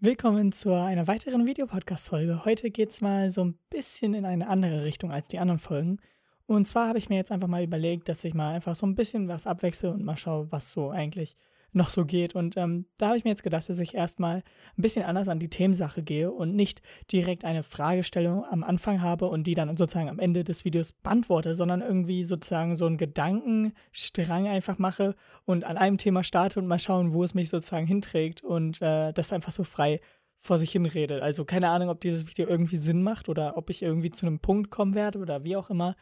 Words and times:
Willkommen 0.00 0.52
zu 0.52 0.72
einer 0.74 1.08
weiteren 1.08 1.44
Videopodcast-Folge. 1.44 2.44
Heute 2.44 2.70
geht 2.70 2.90
es 2.90 3.00
mal 3.00 3.30
so 3.30 3.44
ein 3.44 3.58
bisschen 3.68 4.14
in 4.14 4.24
eine 4.24 4.46
andere 4.46 4.84
Richtung 4.84 5.10
als 5.10 5.26
die 5.26 5.40
anderen 5.40 5.58
Folgen. 5.58 5.98
Und 6.46 6.68
zwar 6.68 6.86
habe 6.86 6.98
ich 6.98 7.08
mir 7.08 7.16
jetzt 7.16 7.32
einfach 7.32 7.48
mal 7.48 7.64
überlegt, 7.64 8.08
dass 8.08 8.22
ich 8.22 8.32
mal 8.32 8.54
einfach 8.54 8.76
so 8.76 8.86
ein 8.86 8.94
bisschen 8.94 9.26
was 9.26 9.48
abwechsle 9.48 9.90
und 9.90 10.04
mal 10.04 10.16
schaue, 10.16 10.52
was 10.52 10.70
so 10.70 10.90
eigentlich 10.90 11.36
noch 11.72 11.90
so 11.90 12.04
geht. 12.04 12.34
Und 12.34 12.56
ähm, 12.56 12.86
da 12.96 13.08
habe 13.08 13.18
ich 13.18 13.24
mir 13.24 13.30
jetzt 13.30 13.42
gedacht, 13.42 13.68
dass 13.68 13.78
ich 13.78 13.94
erstmal 13.94 14.36
ein 14.36 14.82
bisschen 14.82 15.04
anders 15.04 15.28
an 15.28 15.38
die 15.38 15.50
Themensache 15.50 16.02
gehe 16.02 16.30
und 16.30 16.54
nicht 16.54 16.82
direkt 17.12 17.44
eine 17.44 17.62
Fragestellung 17.62 18.44
am 18.44 18.64
Anfang 18.64 19.02
habe 19.02 19.26
und 19.26 19.46
die 19.46 19.54
dann 19.54 19.76
sozusagen 19.76 20.08
am 20.08 20.18
Ende 20.18 20.44
des 20.44 20.64
Videos 20.64 20.92
beantworte, 20.92 21.54
sondern 21.54 21.82
irgendwie 21.82 22.24
sozusagen 22.24 22.76
so 22.76 22.86
einen 22.86 22.96
Gedankenstrang 22.96 24.48
einfach 24.48 24.78
mache 24.78 25.14
und 25.44 25.64
an 25.64 25.76
einem 25.76 25.98
Thema 25.98 26.24
starte 26.24 26.58
und 26.58 26.66
mal 26.66 26.78
schauen, 26.78 27.12
wo 27.12 27.24
es 27.24 27.34
mich 27.34 27.50
sozusagen 27.50 27.86
hinträgt 27.86 28.42
und 28.42 28.80
äh, 28.82 29.12
das 29.12 29.32
einfach 29.32 29.52
so 29.52 29.64
frei 29.64 30.00
vor 30.38 30.58
sich 30.58 30.70
hinrede. 30.70 31.22
Also 31.22 31.44
keine 31.44 31.68
Ahnung, 31.68 31.88
ob 31.88 32.00
dieses 32.00 32.26
Video 32.28 32.46
irgendwie 32.46 32.76
Sinn 32.76 33.02
macht 33.02 33.28
oder 33.28 33.56
ob 33.56 33.70
ich 33.70 33.82
irgendwie 33.82 34.10
zu 34.10 34.26
einem 34.26 34.38
Punkt 34.38 34.70
kommen 34.70 34.94
werde 34.94 35.18
oder 35.18 35.44
wie 35.44 35.56
auch 35.56 35.68
immer. 35.68 35.96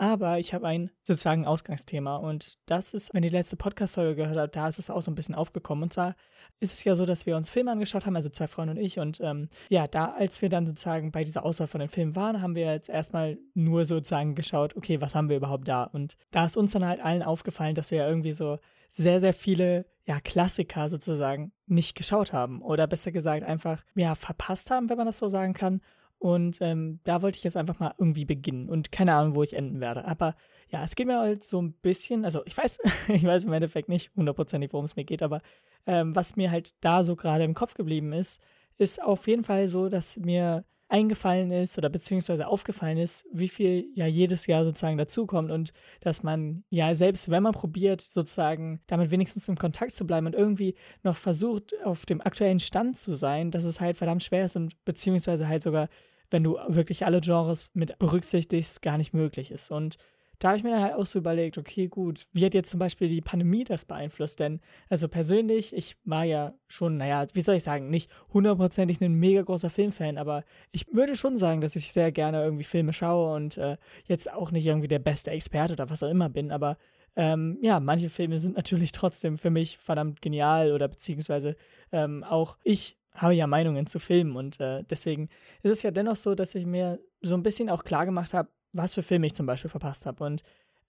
Aber 0.00 0.38
ich 0.38 0.54
habe 0.54 0.66
ein 0.66 0.90
sozusagen 1.02 1.44
Ausgangsthema 1.44 2.16
und 2.16 2.58
das 2.64 2.94
ist, 2.94 3.12
wenn 3.12 3.22
ihr 3.22 3.28
die 3.28 3.36
letzte 3.36 3.56
Podcast-Folge 3.56 4.22
gehört 4.22 4.38
habt, 4.38 4.56
da 4.56 4.66
ist 4.66 4.78
es 4.78 4.88
auch 4.88 5.02
so 5.02 5.10
ein 5.10 5.14
bisschen 5.14 5.34
aufgekommen. 5.34 5.82
Und 5.82 5.92
zwar 5.92 6.16
ist 6.58 6.72
es 6.72 6.82
ja 6.84 6.94
so, 6.94 7.04
dass 7.04 7.26
wir 7.26 7.36
uns 7.36 7.50
Filme 7.50 7.70
angeschaut 7.70 8.06
haben, 8.06 8.16
also 8.16 8.30
zwei 8.30 8.46
Freunde 8.46 8.72
und 8.72 8.80
ich. 8.80 8.98
Und 8.98 9.20
ähm, 9.20 9.50
ja, 9.68 9.86
da, 9.86 10.06
als 10.06 10.40
wir 10.40 10.48
dann 10.48 10.66
sozusagen 10.66 11.12
bei 11.12 11.22
dieser 11.22 11.44
Auswahl 11.44 11.66
von 11.66 11.80
den 11.80 11.90
Filmen 11.90 12.16
waren, 12.16 12.40
haben 12.40 12.54
wir 12.54 12.72
jetzt 12.72 12.88
erstmal 12.88 13.36
nur 13.52 13.84
sozusagen 13.84 14.34
geschaut, 14.34 14.74
okay, 14.74 15.02
was 15.02 15.14
haben 15.14 15.28
wir 15.28 15.36
überhaupt 15.36 15.68
da? 15.68 15.84
Und 15.84 16.16
da 16.30 16.46
ist 16.46 16.56
uns 16.56 16.72
dann 16.72 16.86
halt 16.86 17.02
allen 17.02 17.22
aufgefallen, 17.22 17.74
dass 17.74 17.90
wir 17.90 17.98
ja 17.98 18.08
irgendwie 18.08 18.32
so 18.32 18.58
sehr, 18.90 19.20
sehr 19.20 19.34
viele 19.34 19.84
ja, 20.06 20.18
Klassiker 20.18 20.88
sozusagen 20.88 21.52
nicht 21.66 21.94
geschaut 21.94 22.32
haben. 22.32 22.62
Oder 22.62 22.86
besser 22.86 23.12
gesagt, 23.12 23.44
einfach 23.44 23.82
ja, 23.94 24.14
verpasst 24.14 24.70
haben, 24.70 24.88
wenn 24.88 24.96
man 24.96 25.06
das 25.06 25.18
so 25.18 25.28
sagen 25.28 25.52
kann. 25.52 25.82
Und 26.20 26.58
ähm, 26.60 27.00
da 27.04 27.22
wollte 27.22 27.38
ich 27.38 27.44
jetzt 27.44 27.56
einfach 27.56 27.80
mal 27.80 27.94
irgendwie 27.96 28.26
beginnen 28.26 28.68
und 28.68 28.92
keine 28.92 29.14
Ahnung, 29.14 29.34
wo 29.34 29.42
ich 29.42 29.54
enden 29.54 29.80
werde. 29.80 30.04
Aber 30.04 30.36
ja, 30.68 30.84
es 30.84 30.94
geht 30.94 31.06
mir 31.06 31.18
halt 31.18 31.42
so 31.42 31.60
ein 31.62 31.72
bisschen, 31.72 32.26
also 32.26 32.42
ich 32.44 32.54
weiß, 32.54 32.78
ich 33.08 33.24
weiß 33.24 33.44
im 33.44 33.54
Endeffekt 33.54 33.88
nicht 33.88 34.14
hundertprozentig, 34.14 34.74
worum 34.74 34.84
es 34.84 34.96
mir 34.96 35.04
geht, 35.04 35.22
aber 35.22 35.40
ähm, 35.86 36.14
was 36.14 36.36
mir 36.36 36.50
halt 36.50 36.74
da 36.84 37.04
so 37.04 37.16
gerade 37.16 37.44
im 37.44 37.54
Kopf 37.54 37.72
geblieben 37.72 38.12
ist, 38.12 38.38
ist 38.76 39.02
auf 39.02 39.26
jeden 39.28 39.44
Fall 39.44 39.66
so, 39.66 39.88
dass 39.88 40.18
mir 40.18 40.66
eingefallen 40.90 41.52
ist 41.52 41.78
oder 41.78 41.88
beziehungsweise 41.88 42.48
aufgefallen 42.48 42.98
ist, 42.98 43.26
wie 43.32 43.48
viel 43.48 43.86
ja 43.94 44.06
jedes 44.06 44.46
Jahr 44.46 44.64
sozusagen 44.64 44.98
dazukommt 44.98 45.50
und 45.50 45.72
dass 46.00 46.22
man 46.22 46.64
ja 46.68 46.94
selbst, 46.94 47.30
wenn 47.30 47.44
man 47.44 47.52
probiert, 47.52 48.00
sozusagen 48.00 48.80
damit 48.88 49.10
wenigstens 49.10 49.48
in 49.48 49.56
Kontakt 49.56 49.92
zu 49.92 50.06
bleiben 50.06 50.26
und 50.26 50.34
irgendwie 50.34 50.74
noch 51.02 51.16
versucht, 51.16 51.74
auf 51.84 52.06
dem 52.06 52.20
aktuellen 52.20 52.60
Stand 52.60 52.98
zu 52.98 53.14
sein, 53.14 53.50
dass 53.50 53.64
es 53.64 53.80
halt 53.80 53.96
verdammt 53.96 54.24
schwer 54.24 54.44
ist 54.44 54.56
und 54.56 54.84
beziehungsweise 54.84 55.48
halt 55.48 55.62
sogar 55.62 55.88
wenn 56.30 56.44
du 56.44 56.58
wirklich 56.68 57.04
alle 57.04 57.20
Genres 57.20 57.70
mit 57.74 57.98
berücksichtigst, 57.98 58.82
gar 58.82 58.98
nicht 58.98 59.12
möglich 59.12 59.50
ist. 59.50 59.70
Und 59.70 59.98
da 60.40 60.48
habe 60.48 60.56
ich 60.56 60.64
mir 60.64 60.70
dann 60.70 60.82
halt 60.82 60.94
auch 60.94 61.04
so 61.04 61.18
überlegt, 61.18 61.58
okay, 61.58 61.86
gut, 61.86 62.26
wie 62.32 62.44
hat 62.46 62.54
jetzt 62.54 62.70
zum 62.70 62.80
Beispiel 62.80 63.08
die 63.08 63.20
Pandemie 63.20 63.62
das 63.62 63.84
beeinflusst? 63.84 64.40
Denn, 64.40 64.60
also 64.88 65.06
persönlich, 65.06 65.74
ich 65.74 65.96
war 66.04 66.24
ja 66.24 66.54
schon, 66.66 66.96
naja, 66.96 67.26
wie 67.34 67.42
soll 67.42 67.56
ich 67.56 67.62
sagen, 67.62 67.90
nicht 67.90 68.10
hundertprozentig 68.32 69.02
ein 69.02 69.12
mega 69.12 69.42
großer 69.42 69.68
Filmfan, 69.68 70.16
aber 70.16 70.44
ich 70.72 70.86
würde 70.92 71.14
schon 71.14 71.36
sagen, 71.36 71.60
dass 71.60 71.76
ich 71.76 71.92
sehr 71.92 72.10
gerne 72.10 72.42
irgendwie 72.42 72.64
Filme 72.64 72.94
schaue 72.94 73.34
und 73.36 73.58
äh, 73.58 73.76
jetzt 74.06 74.32
auch 74.32 74.50
nicht 74.50 74.64
irgendwie 74.64 74.88
der 74.88 74.98
beste 74.98 75.30
Experte 75.30 75.74
oder 75.74 75.90
was 75.90 76.02
auch 76.02 76.10
immer 76.10 76.30
bin, 76.30 76.52
aber 76.52 76.78
ähm, 77.16 77.58
ja, 77.60 77.80
manche 77.80 78.08
Filme 78.08 78.38
sind 78.38 78.56
natürlich 78.56 78.92
trotzdem 78.92 79.36
für 79.36 79.50
mich 79.50 79.76
verdammt 79.78 80.22
genial 80.22 80.72
oder 80.72 80.88
beziehungsweise 80.88 81.56
ähm, 81.92 82.24
auch 82.24 82.56
ich 82.62 82.96
habe 83.14 83.34
ja 83.34 83.46
Meinungen 83.46 83.86
zu 83.86 83.98
Filmen 83.98 84.36
und 84.36 84.60
äh, 84.60 84.84
deswegen 84.84 85.28
ist 85.62 85.72
es 85.72 85.82
ja 85.82 85.90
dennoch 85.90 86.16
so, 86.16 86.34
dass 86.34 86.54
ich 86.54 86.66
mir 86.66 87.00
so 87.20 87.34
ein 87.34 87.42
bisschen 87.42 87.68
auch 87.68 87.84
klar 87.84 88.06
gemacht 88.06 88.34
habe, 88.34 88.48
was 88.72 88.94
für 88.94 89.02
Filme 89.02 89.26
ich 89.26 89.34
zum 89.34 89.46
Beispiel 89.46 89.70
verpasst 89.70 90.06
habe. 90.06 90.24
Und 90.24 90.42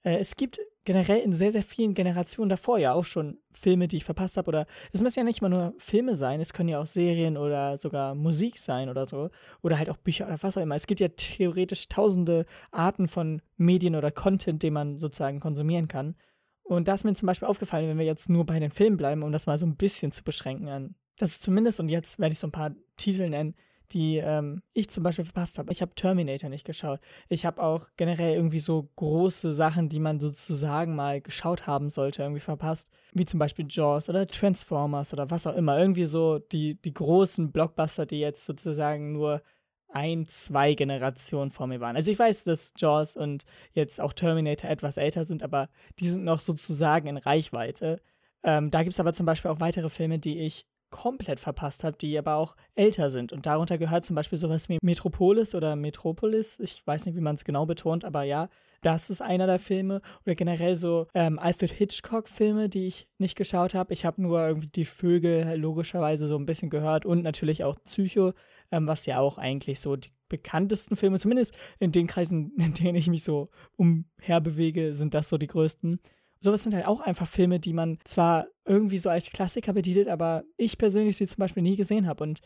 äh, 0.04 0.18
es 0.18 0.36
gibt 0.36 0.60
generell 0.84 1.20
in 1.20 1.34
sehr, 1.34 1.52
sehr 1.52 1.64
vielen 1.64 1.94
Generationen 1.94 2.50
davor 2.50 2.80
ja 2.80 2.94
auch 2.94 3.06
schon 3.06 3.38
Filme, 3.52 3.88
die 3.88 3.98
ich 3.98 4.06
verpasst 4.06 4.38
habe. 4.38 4.48
Oder 4.48 4.68
es 4.92 5.02
müssen 5.02 5.20
ja 5.20 5.26
nicht 5.26 5.42
mal 5.42 5.50
nur 5.50 5.74
Filme 5.78 6.16
sein, 6.16 6.42
es 6.42 6.54
können 6.54 6.70
ja 6.70 6.80
auch 6.80 6.86
Serien 6.86 7.38
oder 7.38 7.78
sogar 7.78 8.16
Musik 8.16 8.58
sein 8.58 8.90
oder 8.90 9.08
so. 9.08 9.30
Oder 9.62 9.78
halt 9.78 9.90
auch 9.90 9.98
Bücher 9.98 10.28
oder 10.28 10.42
was 10.42 10.58
auch 10.58 10.62
immer. 10.62 10.76
Es 10.76 10.88
gibt 10.88 11.00
ja 11.00 11.10
theoretisch 11.10 11.88
tausende 11.88 12.46
Arten 12.72 13.08
von 13.08 13.42
Medien 13.58 13.96
oder 13.96 14.12
Content, 14.12 14.64
den 14.64 14.74
man 14.74 14.98
sozusagen 14.98 15.40
konsumieren 15.40 15.88
kann. 15.88 16.16
Und 16.64 16.88
da 16.88 16.94
ist 16.94 17.04
mir 17.04 17.14
zum 17.14 17.28
Beispiel 17.28 17.48
aufgefallen, 17.48 17.90
wenn 17.90 17.98
wir 17.98 18.06
jetzt 18.06 18.30
nur 18.30 18.46
bei 18.46 18.60
den 18.60 18.72
Filmen 18.72 18.98
bleiben, 18.98 19.24
um 19.24 19.31
das 19.31 19.46
mal 19.46 19.58
so 19.58 19.66
ein 19.66 19.76
bisschen 19.76 20.12
zu 20.12 20.24
beschränken 20.24 20.70
an 20.70 20.96
das 21.22 21.32
ist 21.32 21.44
zumindest, 21.44 21.80
und 21.80 21.90
jetzt 21.90 22.18
werde 22.20 22.34
ich 22.34 22.40
so 22.40 22.48
ein 22.48 22.52
paar 22.52 22.72
Titel 22.98 23.30
nennen, 23.30 23.56
die 23.94 24.18
ähm, 24.18 24.64
ich 24.74 24.90
zum 24.90 25.04
Beispiel 25.04 25.26
verpasst 25.26 25.59
habe. 25.59 25.72
Ich 25.72 25.82
habe 25.82 25.94
Terminator 25.94 26.50
nicht 26.50 26.66
geschaut. 26.66 27.00
Ich 27.30 27.46
habe 27.46 27.62
auch 27.62 27.90
generell 27.98 28.36
irgendwie 28.36 28.59
so 28.59 28.90
große 28.96 29.52
Sachen, 29.52 29.90
die 29.90 30.00
man 30.00 30.20
sozusagen 30.20 30.96
mal 30.96 31.22
geschaut 31.22 31.68
haben 31.68 31.90
sollte, 31.90 32.24
irgendwie 32.24 32.40
verpasst. 32.40 32.90
Wie 33.14 33.26
zum 33.26 33.40
Beispiel 33.40 33.66
Jaws 33.70 34.10
oder 34.10 34.26
Transformers 34.26 35.14
oder 35.14 35.30
was 35.30 35.46
auch 35.46 35.56
immer. 35.56 35.78
Irgendwie 35.78 36.06
so 36.06 36.40
die, 36.40 36.76
die 36.81 36.94
großen 36.94 37.52
Blockbuster, 37.52 38.06
die 38.06 38.20
jetzt 38.20 38.46
sozusagen 38.46 39.12
nur 39.12 39.44
ein, 39.90 40.26
zwei 40.28 40.74
Generationen 40.74 41.52
vor 41.52 41.68
mir 41.68 41.81
waren. 41.81 41.98
Also 41.98 42.12
ich 42.12 42.18
weiß, 42.18 42.46
dass 42.46 42.74
Jaws 42.78 43.18
und 43.18 43.44
jetzt 43.74 44.00
auch 44.00 44.14
Terminator 44.14 44.70
etwas 44.70 44.98
älter 44.98 45.26
sind, 45.26 45.44
aber 45.44 45.70
die 46.00 46.08
sind 46.08 46.24
noch 46.24 46.40
sozusagen 46.40 47.08
in 47.08 47.18
Reichweite. 47.18 48.02
Ähm, 48.44 48.72
da 48.72 48.84
gibt 48.84 48.94
es 48.94 49.00
aber 49.00 49.14
zum 49.14 49.26
Beispiel 49.26 49.52
auch 49.52 49.60
weitere 49.60 49.90
Filme, 49.90 50.18
die 50.18 50.40
ich 50.40 50.66
komplett 50.91 51.40
verpasst 51.40 51.84
habe, 51.84 51.97
die 51.97 52.18
aber 52.18 52.35
auch 52.35 52.56
älter 52.75 53.09
sind. 53.09 53.34
Und 53.34 53.46
darunter 53.46 53.78
gehört 53.78 54.06
zum 54.06 54.16
Beispiel 54.16 54.38
sowas 54.38 54.69
wie 54.69 54.78
Metropolis 54.81 55.56
oder 55.56 55.75
Metropolis. 55.75 56.59
Ich 56.59 56.85
weiß 56.85 57.06
nicht, 57.06 57.16
wie 57.16 57.22
man 57.22 57.35
es 57.35 57.46
genau 57.46 57.66
betont, 57.66 58.06
aber 58.06 58.24
ja, 58.24 58.50
das 58.81 59.09
ist 59.09 59.22
einer 59.22 59.47
der 59.47 59.59
Filme. 59.59 60.01
Oder 60.25 60.35
generell 60.35 60.75
so 60.75 61.07
ähm, 61.13 61.40
Alfred 61.40 61.72
Hitchcock-Filme, 61.72 62.69
die 62.69 62.88
ich 62.88 63.07
nicht 63.18 63.35
geschaut 63.35 63.74
habe. 63.74 63.94
Ich 63.94 64.06
habe 64.06 64.22
nur 64.22 64.46
irgendwie 64.46 64.69
die 64.69 64.85
Vögel 64.85 65.56
logischerweise 65.56 66.28
so 66.28 66.38
ein 66.38 66.46
bisschen 66.46 66.69
gehört 66.69 67.06
und 67.06 67.24
natürlich 67.24 67.63
auch 67.63 67.75
Psycho, 67.85 68.34
ähm, 68.72 68.88
was 68.88 69.06
ja 69.06 69.19
auch 69.19 69.38
eigentlich 69.38 69.80
so 69.80 69.96
die 69.96 70.09
bekanntesten 70.30 70.96
Filme, 70.96 71.19
zumindest 71.19 71.56
in 71.80 71.91
den 71.91 72.07
Kreisen, 72.07 72.53
in 72.57 72.74
denen 72.74 72.96
ich 72.96 73.07
mich 73.07 73.24
so 73.24 73.50
umherbewege, 73.78 74.94
sind 74.94 75.13
das 75.13 75.30
so 75.30 75.38
die 75.38 75.47
größten 75.47 76.00
sowas 76.41 76.63
sind 76.63 76.74
halt 76.74 76.88
auch 76.88 77.00
einfach 77.00 77.28
Filme, 77.28 77.59
die 77.59 77.74
man 77.74 78.00
zwar 78.03 78.47
irgendwie 78.66 78.97
so 78.97 79.09
als 79.09 79.29
Klassiker 79.29 79.74
betitelt, 79.74 80.07
aber 80.07 80.44
ich 80.57 80.78
persönlich 80.78 81.18
sie 81.18 81.28
zum 81.28 81.40
Beispiel 81.40 81.63
nie 81.63 81.75
gesehen 81.75 82.07
habe. 82.07 82.24
Und 82.24 82.41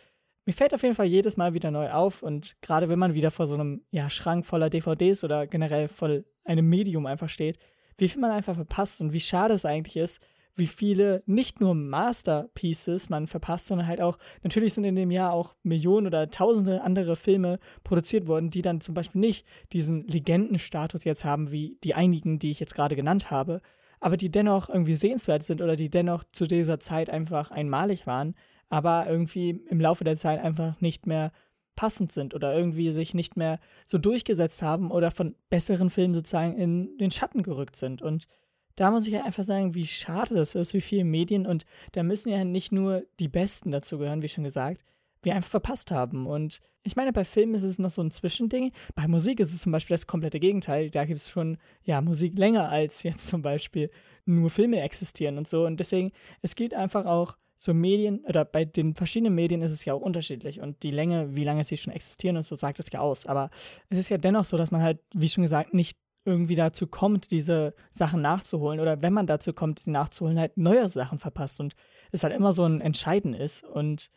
mir 0.46 0.54
fällt 0.54 0.74
auf 0.74 0.84
jeden 0.84 0.96
Fall 0.96 1.08
jedes 1.08 1.38
Mal 1.38 1.54
wieder 1.54 1.72
neu 1.72 1.92
auf. 1.92 2.22
Und 2.22 2.56
gerade 2.62 2.90
wenn 2.90 3.00
man 3.00 3.16
wieder 3.16 3.32
vor 3.32 3.48
so 3.48 3.56
einem 3.56 3.84
ja, 3.92 4.10
Schrank 4.10 4.46
voller 4.46 4.70
DVDs 4.70 5.24
oder 5.24 5.48
generell 5.48 5.88
voll 5.88 6.26
einem 6.44 6.70
Medium 6.70 7.06
einfach 7.06 7.30
steht, 7.30 7.58
wie 7.98 8.08
viel 8.08 8.22
man 8.22 8.32
einfach 8.32 8.56
verpasst 8.56 9.02
und 9.02 9.14
wie 9.14 9.22
schade 9.22 9.54
es 9.54 9.66
eigentlich 9.66 9.98
ist, 9.98 10.22
wie 10.58 10.68
viele 10.68 11.22
nicht 11.26 11.60
nur 11.60 11.76
Masterpieces 11.76 13.10
man 13.10 13.28
verpasst, 13.28 13.68
sondern 13.68 13.88
halt 13.88 14.02
auch, 14.02 14.18
natürlich 14.42 14.74
sind 14.74 14.86
in 14.86 14.96
dem 14.96 15.12
Jahr 15.12 15.34
auch 15.34 15.56
Millionen 15.64 16.08
oder 16.08 16.30
tausende 16.30 16.82
andere 16.82 17.16
Filme 17.16 17.60
produziert 17.84 18.28
worden, 18.28 18.50
die 18.50 18.62
dann 18.62 18.82
zum 18.82 18.94
Beispiel 18.94 19.20
nicht 19.20 19.46
diesen 19.74 20.08
Legendenstatus 20.08 21.04
jetzt 21.04 21.26
haben, 21.26 21.52
wie 21.52 21.78
die 21.84 21.94
einigen, 21.94 22.40
die 22.40 22.52
ich 22.52 22.60
jetzt 22.60 22.76
gerade 22.76 22.96
genannt 22.96 23.32
habe, 23.32 23.62
aber 24.06 24.18
die 24.18 24.30
dennoch 24.30 24.70
irgendwie 24.70 24.94
sehenswert 24.94 25.42
sind 25.42 25.64
oder 25.64 25.76
die 25.76 25.90
dennoch 25.90 26.24
zu 26.32 26.46
dieser 26.46 26.80
Zeit 26.80 27.10
einfach 27.10 27.50
einmalig 27.50 28.06
waren, 28.06 28.36
aber 28.70 29.08
irgendwie 29.10 29.50
im 29.68 29.82
Laufe 29.82 30.04
der 30.04 30.16
Zeit 30.16 30.40
einfach 30.44 30.80
nicht 30.80 31.08
mehr 31.08 31.32
passend 31.76 32.12
sind 32.12 32.36
oder 32.36 32.56
irgendwie 32.56 32.92
sich 32.92 33.16
nicht 33.16 33.36
mehr 33.36 33.60
so 33.88 33.98
durchgesetzt 33.98 34.62
haben 34.62 34.92
oder 34.92 35.10
von 35.10 35.34
besseren 35.50 35.90
Filmen 35.90 36.14
sozusagen 36.14 36.56
in 36.56 36.96
den 37.00 37.10
Schatten 37.10 37.42
gerückt 37.42 37.78
sind. 37.78 38.04
Und 38.04 38.28
da 38.76 38.92
muss 38.92 39.08
ich 39.08 39.14
ja 39.14 39.24
einfach 39.24 39.44
sagen, 39.44 39.74
wie 39.74 39.88
schade 39.88 40.36
das 40.36 40.54
ist, 40.54 40.76
wie 40.76 40.82
viele 40.82 41.04
Medien 41.04 41.48
und 41.48 41.66
da 41.94 42.04
müssen 42.04 42.30
ja 42.30 42.44
nicht 42.44 42.72
nur 42.72 43.06
die 43.20 43.28
Besten 43.28 43.72
dazu 43.72 43.98
gehören, 43.98 44.22
wie 44.22 44.30
schon 44.30 44.44
gesagt, 44.44 44.84
wir 45.26 45.36
einfach 45.36 45.50
verpasst 45.50 45.92
haben. 45.92 46.28
Und 46.28 46.62
ich 46.84 46.96
meine, 46.96 47.12
bei 47.12 47.26
Filmen 47.26 47.56
ist 47.56 47.64
es 47.64 47.80
noch 47.80 47.90
so 47.90 48.02
ein 48.02 48.12
Zwischending. 48.12 48.72
Bei 48.94 49.08
Musik 49.08 49.40
ist 49.40 49.54
es 49.54 49.62
zum 49.62 49.72
Beispiel 49.72 49.96
das 49.96 50.08
komplette 50.08 50.40
Gegenteil. 50.40 50.90
Da 50.90 51.06
gibt 51.06 51.20
es 51.20 51.30
schon, 51.30 51.58
ja, 51.84 52.00
Musik 52.02 52.38
länger 52.38 52.70
als 52.70 53.04
jetzt 53.04 53.28
zum 53.28 53.42
Beispiel 53.42 53.90
nur 54.26 54.50
Filme 54.50 54.82
existieren 54.82 55.38
und 55.38 55.48
so. 55.48 55.66
Und 55.66 55.80
deswegen, 55.80 56.12
es 56.42 56.56
geht 56.56 56.74
einfach 56.74 57.06
auch 57.06 57.38
so 57.58 57.74
Medien, 57.74 58.20
oder 58.26 58.46
bei 58.46 58.66
den 58.66 58.96
verschiedenen 58.96 59.34
Medien 59.34 59.62
ist 59.62 59.72
es 59.72 59.86
ja 59.86 59.94
auch 59.94 60.02
unterschiedlich. 60.02 60.62
Und 60.62 60.84
die 60.84 60.92
Länge, 60.92 61.36
wie 61.36 61.44
lange 61.44 61.64
sie 61.64 61.78
schon 61.78 61.94
existieren 61.94 62.38
und 62.38 62.46
so, 62.46 62.56
sagt 62.56 62.80
es 62.80 62.92
ja 62.92 63.00
aus. 63.00 63.26
Aber 63.26 63.50
es 63.90 63.98
ist 63.98 64.10
ja 64.10 64.18
dennoch 64.18 64.46
so, 64.46 64.58
dass 64.58 64.72
man 64.72 64.82
halt, 64.82 65.00
wie 65.14 65.30
schon 65.30 65.44
gesagt, 65.44 65.74
nicht 65.74 65.98
irgendwie 66.26 66.56
dazu 66.56 66.88
kommt, 66.88 67.32
diese 67.32 67.74
Sachen 67.92 68.22
nachzuholen 68.22 68.80
oder 68.80 69.02
wenn 69.02 69.14
man 69.14 69.28
dazu 69.28 69.54
kommt, 69.54 69.80
sie 69.80 69.92
nachzuholen, 69.92 70.40
halt 70.40 70.58
neue 70.58 70.90
Sachen 70.90 71.20
verpasst 71.20 71.60
und 71.60 71.76
es 72.12 72.24
halt 72.24 72.34
immer 72.34 72.52
so 72.52 72.66
ein 72.66 72.82
Entscheiden 72.82 73.34
ist 73.34 73.64
und 73.64 74.10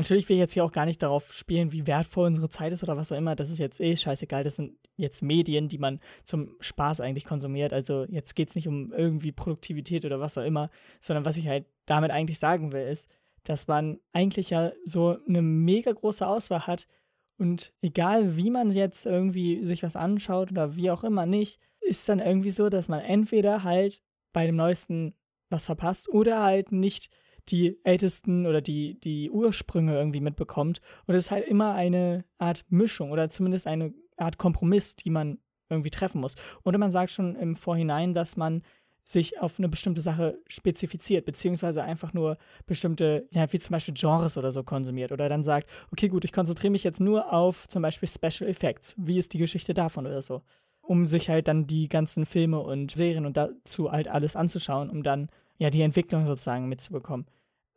Natürlich 0.00 0.30
will 0.30 0.36
ich 0.36 0.40
jetzt 0.40 0.54
hier 0.54 0.64
auch 0.64 0.72
gar 0.72 0.86
nicht 0.86 1.02
darauf 1.02 1.34
spielen, 1.34 1.72
wie 1.72 1.86
wertvoll 1.86 2.26
unsere 2.26 2.48
Zeit 2.48 2.72
ist 2.72 2.82
oder 2.82 2.96
was 2.96 3.12
auch 3.12 3.18
immer. 3.18 3.36
Das 3.36 3.50
ist 3.50 3.58
jetzt 3.58 3.80
eh 3.80 3.94
scheißegal. 3.96 4.42
Das 4.42 4.56
sind 4.56 4.72
jetzt 4.96 5.22
Medien, 5.22 5.68
die 5.68 5.76
man 5.76 6.00
zum 6.24 6.56
Spaß 6.60 7.02
eigentlich 7.02 7.26
konsumiert. 7.26 7.74
Also 7.74 8.06
jetzt 8.08 8.34
geht 8.34 8.48
es 8.48 8.54
nicht 8.54 8.66
um 8.66 8.94
irgendwie 8.94 9.30
Produktivität 9.30 10.06
oder 10.06 10.18
was 10.18 10.38
auch 10.38 10.42
immer, 10.42 10.70
sondern 11.00 11.26
was 11.26 11.36
ich 11.36 11.46
halt 11.46 11.66
damit 11.84 12.12
eigentlich 12.12 12.38
sagen 12.38 12.72
will, 12.72 12.88
ist, 12.88 13.10
dass 13.44 13.68
man 13.68 13.98
eigentlich 14.12 14.48
ja 14.48 14.72
so 14.86 15.18
eine 15.28 15.42
mega 15.42 15.92
große 15.92 16.26
Auswahl 16.26 16.66
hat 16.66 16.86
und 17.36 17.74
egal 17.82 18.38
wie 18.38 18.50
man 18.50 18.70
jetzt 18.70 19.04
irgendwie 19.04 19.66
sich 19.66 19.82
was 19.82 19.96
anschaut 19.96 20.50
oder 20.50 20.76
wie 20.76 20.90
auch 20.90 21.04
immer 21.04 21.26
nicht, 21.26 21.60
ist 21.80 22.08
dann 22.08 22.20
irgendwie 22.20 22.50
so, 22.50 22.70
dass 22.70 22.88
man 22.88 23.00
entweder 23.00 23.64
halt 23.64 24.02
bei 24.32 24.46
dem 24.46 24.56
neuesten 24.56 25.14
was 25.50 25.66
verpasst 25.66 26.08
oder 26.08 26.42
halt 26.42 26.72
nicht 26.72 27.10
die 27.48 27.78
ältesten 27.84 28.46
oder 28.46 28.60
die, 28.60 28.98
die 29.00 29.30
Ursprünge 29.30 29.94
irgendwie 29.94 30.20
mitbekommt. 30.20 30.80
Und 31.06 31.14
es 31.14 31.26
ist 31.26 31.30
halt 31.30 31.46
immer 31.46 31.74
eine 31.74 32.24
Art 32.38 32.64
Mischung 32.68 33.10
oder 33.10 33.30
zumindest 33.30 33.66
eine 33.66 33.92
Art 34.16 34.38
Kompromiss, 34.38 34.96
die 34.96 35.10
man 35.10 35.38
irgendwie 35.68 35.90
treffen 35.90 36.20
muss. 36.20 36.34
Oder 36.64 36.78
man 36.78 36.90
sagt 36.90 37.10
schon 37.10 37.36
im 37.36 37.56
Vorhinein, 37.56 38.14
dass 38.14 38.36
man 38.36 38.62
sich 39.04 39.40
auf 39.40 39.58
eine 39.58 39.68
bestimmte 39.68 40.00
Sache 40.00 40.38
spezifiziert, 40.46 41.24
beziehungsweise 41.24 41.82
einfach 41.82 42.12
nur 42.12 42.38
bestimmte, 42.66 43.26
ja, 43.32 43.52
wie 43.52 43.58
zum 43.58 43.72
Beispiel 43.72 43.94
Genres 43.94 44.36
oder 44.36 44.52
so 44.52 44.62
konsumiert. 44.62 45.10
Oder 45.10 45.28
dann 45.28 45.42
sagt, 45.42 45.68
okay, 45.90 46.08
gut, 46.08 46.24
ich 46.24 46.32
konzentriere 46.32 46.70
mich 46.70 46.84
jetzt 46.84 47.00
nur 47.00 47.32
auf 47.32 47.66
zum 47.68 47.82
Beispiel 47.82 48.08
Special 48.08 48.48
Effects. 48.48 48.94
Wie 48.98 49.18
ist 49.18 49.32
die 49.32 49.38
Geschichte 49.38 49.74
davon 49.74 50.06
oder 50.06 50.22
so? 50.22 50.42
Um 50.82 51.06
sich 51.06 51.28
halt 51.28 51.48
dann 51.48 51.66
die 51.66 51.88
ganzen 51.88 52.26
Filme 52.26 52.60
und 52.60 52.94
Serien 52.94 53.26
und 53.26 53.36
dazu 53.36 53.90
halt 53.90 54.08
alles 54.08 54.36
anzuschauen, 54.36 54.90
um 54.90 55.02
dann 55.02 55.28
ja 55.60 55.70
die 55.70 55.82
Entwicklung 55.82 56.26
sozusagen 56.26 56.68
mitzubekommen. 56.68 57.26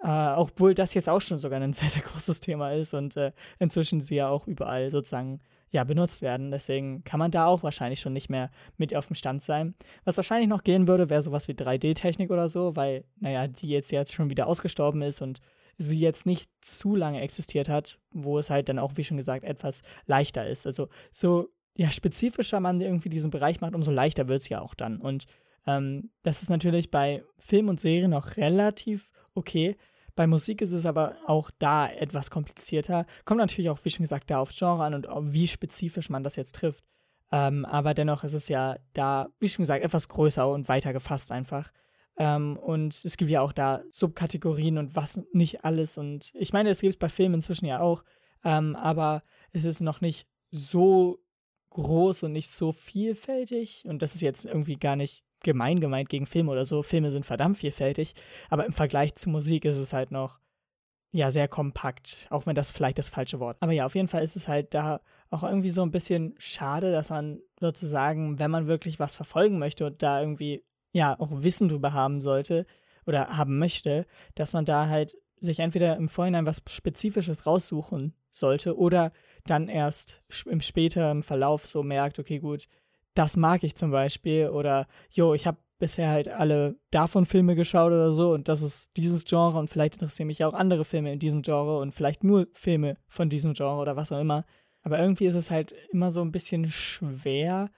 Äh, 0.01 0.33
obwohl 0.35 0.73
das 0.73 0.93
jetzt 0.93 1.09
auch 1.09 1.21
schon 1.21 1.37
sogar 1.37 1.61
ein 1.61 1.73
sehr, 1.73 1.89
sehr 1.89 2.01
großes 2.01 2.39
Thema 2.39 2.71
ist 2.73 2.93
und 2.93 3.15
äh, 3.17 3.31
inzwischen 3.59 4.01
sie 4.01 4.15
ja 4.15 4.29
auch 4.29 4.47
überall 4.47 4.89
sozusagen 4.89 5.41
ja, 5.69 5.83
benutzt 5.83 6.21
werden. 6.21 6.51
Deswegen 6.51 7.03
kann 7.03 7.19
man 7.19 7.31
da 7.31 7.45
auch 7.45 7.63
wahrscheinlich 7.63 7.99
schon 7.99 8.13
nicht 8.13 8.29
mehr 8.29 8.51
mit 8.77 8.95
auf 8.95 9.07
dem 9.07 9.15
Stand 9.15 9.41
sein. 9.43 9.75
Was 10.05 10.17
wahrscheinlich 10.17 10.47
noch 10.47 10.63
gehen 10.63 10.87
würde, 10.87 11.09
wäre 11.09 11.21
sowas 11.21 11.47
wie 11.47 11.53
3D-Technik 11.53 12.31
oder 12.31 12.47
so, 12.47 12.75
weil, 12.75 13.05
naja, 13.19 13.47
die 13.47 13.69
jetzt, 13.69 13.91
jetzt 13.91 14.13
schon 14.13 14.29
wieder 14.29 14.47
ausgestorben 14.47 15.01
ist 15.01 15.21
und 15.21 15.39
sie 15.77 15.99
jetzt 15.99 16.27
nicht 16.27 16.49
zu 16.61 16.95
lange 16.95 17.21
existiert 17.21 17.69
hat, 17.69 17.99
wo 18.11 18.37
es 18.37 18.51
halt 18.51 18.69
dann 18.69 18.77
auch, 18.77 18.93
wie 18.95 19.03
schon 19.03 19.17
gesagt, 19.17 19.43
etwas 19.43 19.81
leichter 20.05 20.47
ist. 20.47 20.67
Also 20.67 20.89
so 21.11 21.49
ja, 21.75 21.89
spezifischer 21.89 22.59
man 22.59 22.79
irgendwie 22.79 23.09
diesen 23.09 23.31
Bereich 23.31 23.59
macht, 23.59 23.73
umso 23.73 23.91
leichter 23.91 24.27
wird 24.27 24.41
es 24.41 24.49
ja 24.49 24.61
auch 24.61 24.75
dann. 24.75 24.97
Und 24.97 25.25
ähm, 25.65 26.11
das 26.23 26.41
ist 26.41 26.49
natürlich 26.49 26.91
bei 26.91 27.23
Film 27.39 27.69
und 27.69 27.79
Serien 27.79 28.11
noch 28.11 28.37
relativ 28.37 29.09
okay. 29.33 29.77
Bei 30.15 30.27
Musik 30.27 30.61
ist 30.61 30.73
es 30.73 30.85
aber 30.85 31.17
auch 31.25 31.49
da 31.57 31.89
etwas 31.89 32.29
komplizierter. 32.29 33.05
Kommt 33.25 33.39
natürlich 33.39 33.69
auch, 33.69 33.79
wie 33.83 33.89
schon 33.89 34.03
gesagt, 34.03 34.29
da 34.29 34.39
auf 34.39 34.51
Genre 34.51 34.83
an 34.83 34.93
und 34.93 35.33
wie 35.33 35.47
spezifisch 35.47 36.09
man 36.09 36.23
das 36.23 36.35
jetzt 36.35 36.55
trifft. 36.55 36.83
Ähm, 37.31 37.65
aber 37.65 37.95
dennoch 37.95 38.23
ist 38.23 38.33
es 38.33 38.47
ja 38.47 38.77
da, 38.93 39.29
wie 39.39 39.49
schon 39.49 39.63
gesagt, 39.63 39.83
etwas 39.83 40.07
größer 40.07 40.47
und 40.47 40.69
weiter 40.69 40.93
gefasst 40.93 41.31
einfach. 41.31 41.71
Ähm, 42.17 42.57
und 42.57 42.93
es 42.93 43.17
gibt 43.17 43.31
ja 43.31 43.41
auch 43.41 43.53
da 43.53 43.81
Subkategorien 43.91 44.77
und 44.77 44.95
was 44.95 45.19
nicht 45.33 45.65
alles. 45.65 45.97
Und 45.97 46.31
ich 46.35 46.53
meine, 46.53 46.69
es 46.69 46.81
gibt 46.81 46.93
es 46.93 46.99
bei 46.99 47.09
Filmen 47.09 47.35
inzwischen 47.35 47.65
ja 47.65 47.79
auch. 47.79 48.03
Ähm, 48.43 48.75
aber 48.75 49.23
es 49.51 49.65
ist 49.65 49.81
noch 49.81 49.99
nicht 49.99 50.27
so 50.51 51.23
groß 51.71 52.21
und 52.23 52.33
nicht 52.33 52.53
so 52.53 52.71
vielfältig. 52.71 53.83
Und 53.87 54.03
das 54.03 54.13
ist 54.13 54.21
jetzt 54.21 54.45
irgendwie 54.45 54.75
gar 54.75 54.95
nicht 54.95 55.23
gemein 55.43 55.79
gemeint 55.79 56.09
gegen 56.09 56.25
Filme 56.25 56.51
oder 56.51 56.65
so. 56.65 56.81
Filme 56.81 57.11
sind 57.11 57.25
verdammt 57.25 57.57
vielfältig, 57.57 58.15
aber 58.49 58.65
im 58.65 58.73
Vergleich 58.73 59.15
zu 59.15 59.29
Musik 59.29 59.65
ist 59.65 59.77
es 59.77 59.93
halt 59.93 60.11
noch 60.11 60.39
ja 61.11 61.29
sehr 61.29 61.47
kompakt, 61.47 62.27
auch 62.31 62.45
wenn 62.45 62.55
das 62.55 62.71
vielleicht 62.71 62.97
das 62.97 63.09
falsche 63.09 63.39
Wort. 63.39 63.57
Aber 63.59 63.71
ja, 63.71 63.85
auf 63.85 63.95
jeden 63.95 64.07
Fall 64.07 64.23
ist 64.23 64.35
es 64.35 64.47
halt 64.47 64.73
da 64.73 65.01
auch 65.29 65.43
irgendwie 65.43 65.69
so 65.69 65.83
ein 65.83 65.91
bisschen 65.91 66.33
schade, 66.37 66.91
dass 66.91 67.09
man 67.09 67.39
sozusagen, 67.59 68.39
wenn 68.39 68.51
man 68.51 68.67
wirklich 68.67 68.99
was 68.99 69.15
verfolgen 69.15 69.59
möchte 69.59 69.85
und 69.85 70.01
da 70.01 70.19
irgendwie 70.19 70.63
ja 70.91 71.19
auch 71.19 71.31
Wissen 71.31 71.69
drüber 71.69 71.93
haben 71.93 72.21
sollte 72.21 72.65
oder 73.05 73.37
haben 73.37 73.59
möchte, 73.59 74.05
dass 74.35 74.53
man 74.53 74.65
da 74.65 74.87
halt 74.87 75.17
sich 75.39 75.59
entweder 75.59 75.97
im 75.97 76.09
Vorhinein 76.09 76.45
was 76.45 76.63
Spezifisches 76.67 77.45
raussuchen 77.45 78.13
sollte 78.31 78.77
oder 78.77 79.11
dann 79.45 79.67
erst 79.67 80.23
im 80.45 80.61
späteren 80.61 81.21
Verlauf 81.21 81.67
so 81.67 81.83
merkt, 81.83 82.17
okay, 82.17 82.39
gut, 82.39 82.67
das 83.13 83.37
mag 83.37 83.63
ich 83.63 83.75
zum 83.75 83.91
Beispiel 83.91 84.49
oder 84.49 84.87
jo, 85.09 85.33
ich 85.33 85.47
habe 85.47 85.57
bisher 85.79 86.09
halt 86.09 86.29
alle 86.29 86.75
davon 86.91 87.25
Filme 87.25 87.55
geschaut 87.55 87.91
oder 87.91 88.13
so 88.13 88.31
und 88.33 88.47
das 88.47 88.61
ist 88.61 88.95
dieses 88.95 89.25
Genre 89.25 89.57
und 89.57 89.69
vielleicht 89.69 89.95
interessieren 89.95 90.27
mich 90.27 90.43
auch 90.43 90.53
andere 90.53 90.85
Filme 90.85 91.11
in 91.11 91.19
diesem 91.19 91.41
Genre 91.41 91.79
und 91.79 91.93
vielleicht 91.93 92.23
nur 92.23 92.47
Filme 92.53 92.97
von 93.07 93.29
diesem 93.29 93.53
Genre 93.53 93.81
oder 93.81 93.95
was 93.95 94.11
auch 94.11 94.19
immer. 94.19 94.45
Aber 94.81 94.99
irgendwie 94.99 95.25
ist 95.25 95.35
es 95.35 95.51
halt 95.51 95.73
immer 95.91 96.11
so 96.11 96.21
ein 96.21 96.31
bisschen 96.31 96.67
schwer 96.67 97.69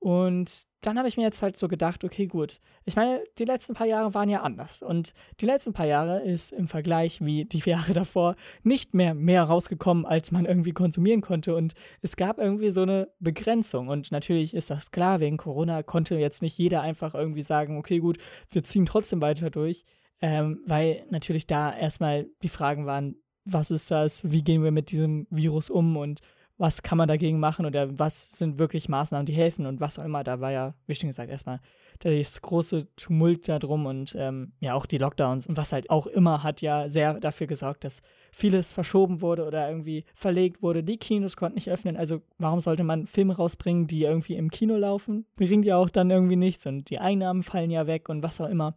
und 0.00 0.68
dann 0.80 0.96
habe 0.96 1.08
ich 1.08 1.16
mir 1.16 1.24
jetzt 1.24 1.42
halt 1.42 1.56
so 1.56 1.66
gedacht, 1.66 2.04
okay, 2.04 2.28
gut. 2.28 2.60
Ich 2.84 2.94
meine, 2.94 3.22
die 3.38 3.44
letzten 3.44 3.74
paar 3.74 3.86
Jahre 3.86 4.14
waren 4.14 4.28
ja 4.28 4.42
anders. 4.42 4.80
Und 4.80 5.12
die 5.40 5.46
letzten 5.46 5.72
paar 5.72 5.86
Jahre 5.86 6.22
ist 6.22 6.52
im 6.52 6.68
Vergleich 6.68 7.20
wie 7.20 7.44
die 7.44 7.58
Jahre 7.58 7.94
davor 7.94 8.36
nicht 8.62 8.94
mehr 8.94 9.14
mehr 9.14 9.42
rausgekommen, 9.42 10.06
als 10.06 10.30
man 10.30 10.46
irgendwie 10.46 10.72
konsumieren 10.72 11.20
konnte. 11.20 11.56
Und 11.56 11.74
es 12.00 12.16
gab 12.16 12.38
irgendwie 12.38 12.70
so 12.70 12.82
eine 12.82 13.08
Begrenzung. 13.18 13.88
Und 13.88 14.12
natürlich 14.12 14.54
ist 14.54 14.70
das 14.70 14.92
klar, 14.92 15.18
wegen 15.18 15.36
Corona 15.36 15.82
konnte 15.82 16.14
jetzt 16.14 16.42
nicht 16.42 16.56
jeder 16.56 16.80
einfach 16.80 17.14
irgendwie 17.14 17.42
sagen, 17.42 17.76
okay, 17.76 17.98
gut, 17.98 18.18
wir 18.50 18.62
ziehen 18.62 18.86
trotzdem 18.86 19.20
weiter 19.20 19.50
durch. 19.50 19.84
Ähm, 20.20 20.62
weil 20.66 21.06
natürlich 21.10 21.46
da 21.46 21.76
erstmal 21.76 22.28
die 22.42 22.48
Fragen 22.48 22.86
waren, 22.86 23.16
was 23.44 23.70
ist 23.70 23.90
das, 23.90 24.30
wie 24.30 24.42
gehen 24.42 24.62
wir 24.62 24.72
mit 24.72 24.90
diesem 24.90 25.26
Virus 25.30 25.70
um 25.70 25.96
und 25.96 26.20
was 26.58 26.82
kann 26.82 26.98
man 26.98 27.08
dagegen 27.08 27.38
machen 27.38 27.64
oder 27.66 27.98
was 27.98 28.26
sind 28.26 28.58
wirklich 28.58 28.88
Maßnahmen, 28.88 29.26
die 29.26 29.32
helfen 29.32 29.64
und 29.64 29.80
was 29.80 29.98
auch 29.98 30.04
immer. 30.04 30.24
Da 30.24 30.40
war 30.40 30.50
ja, 30.50 30.74
wie 30.86 30.94
schon 30.94 31.08
gesagt, 31.08 31.30
erstmal 31.30 31.60
das 32.00 32.42
große 32.42 32.86
Tumult 32.96 33.48
da 33.48 33.58
drum 33.58 33.86
und 33.86 34.14
ähm, 34.18 34.52
ja 34.60 34.74
auch 34.74 34.86
die 34.86 34.98
Lockdowns 34.98 35.46
und 35.46 35.56
was 35.56 35.72
halt 35.72 35.90
auch 35.90 36.06
immer 36.06 36.42
hat 36.42 36.60
ja 36.60 36.88
sehr 36.88 37.14
dafür 37.14 37.46
gesorgt, 37.46 37.84
dass 37.84 38.02
vieles 38.30 38.72
verschoben 38.72 39.20
wurde 39.20 39.46
oder 39.46 39.68
irgendwie 39.68 40.04
verlegt 40.14 40.62
wurde. 40.62 40.84
Die 40.84 40.98
Kinos 40.98 41.36
konnten 41.36 41.56
nicht 41.56 41.70
öffnen, 41.70 41.96
also 41.96 42.22
warum 42.38 42.60
sollte 42.60 42.84
man 42.84 43.06
Filme 43.06 43.36
rausbringen, 43.36 43.86
die 43.86 44.02
irgendwie 44.02 44.36
im 44.36 44.50
Kino 44.50 44.76
laufen? 44.76 45.26
Bringt 45.36 45.64
ja 45.64 45.76
auch 45.76 45.90
dann 45.90 46.10
irgendwie 46.10 46.36
nichts 46.36 46.66
und 46.66 46.90
die 46.90 46.98
Einnahmen 46.98 47.42
fallen 47.42 47.70
ja 47.70 47.86
weg 47.86 48.08
und 48.08 48.22
was 48.22 48.40
auch 48.40 48.48
immer. 48.48 48.76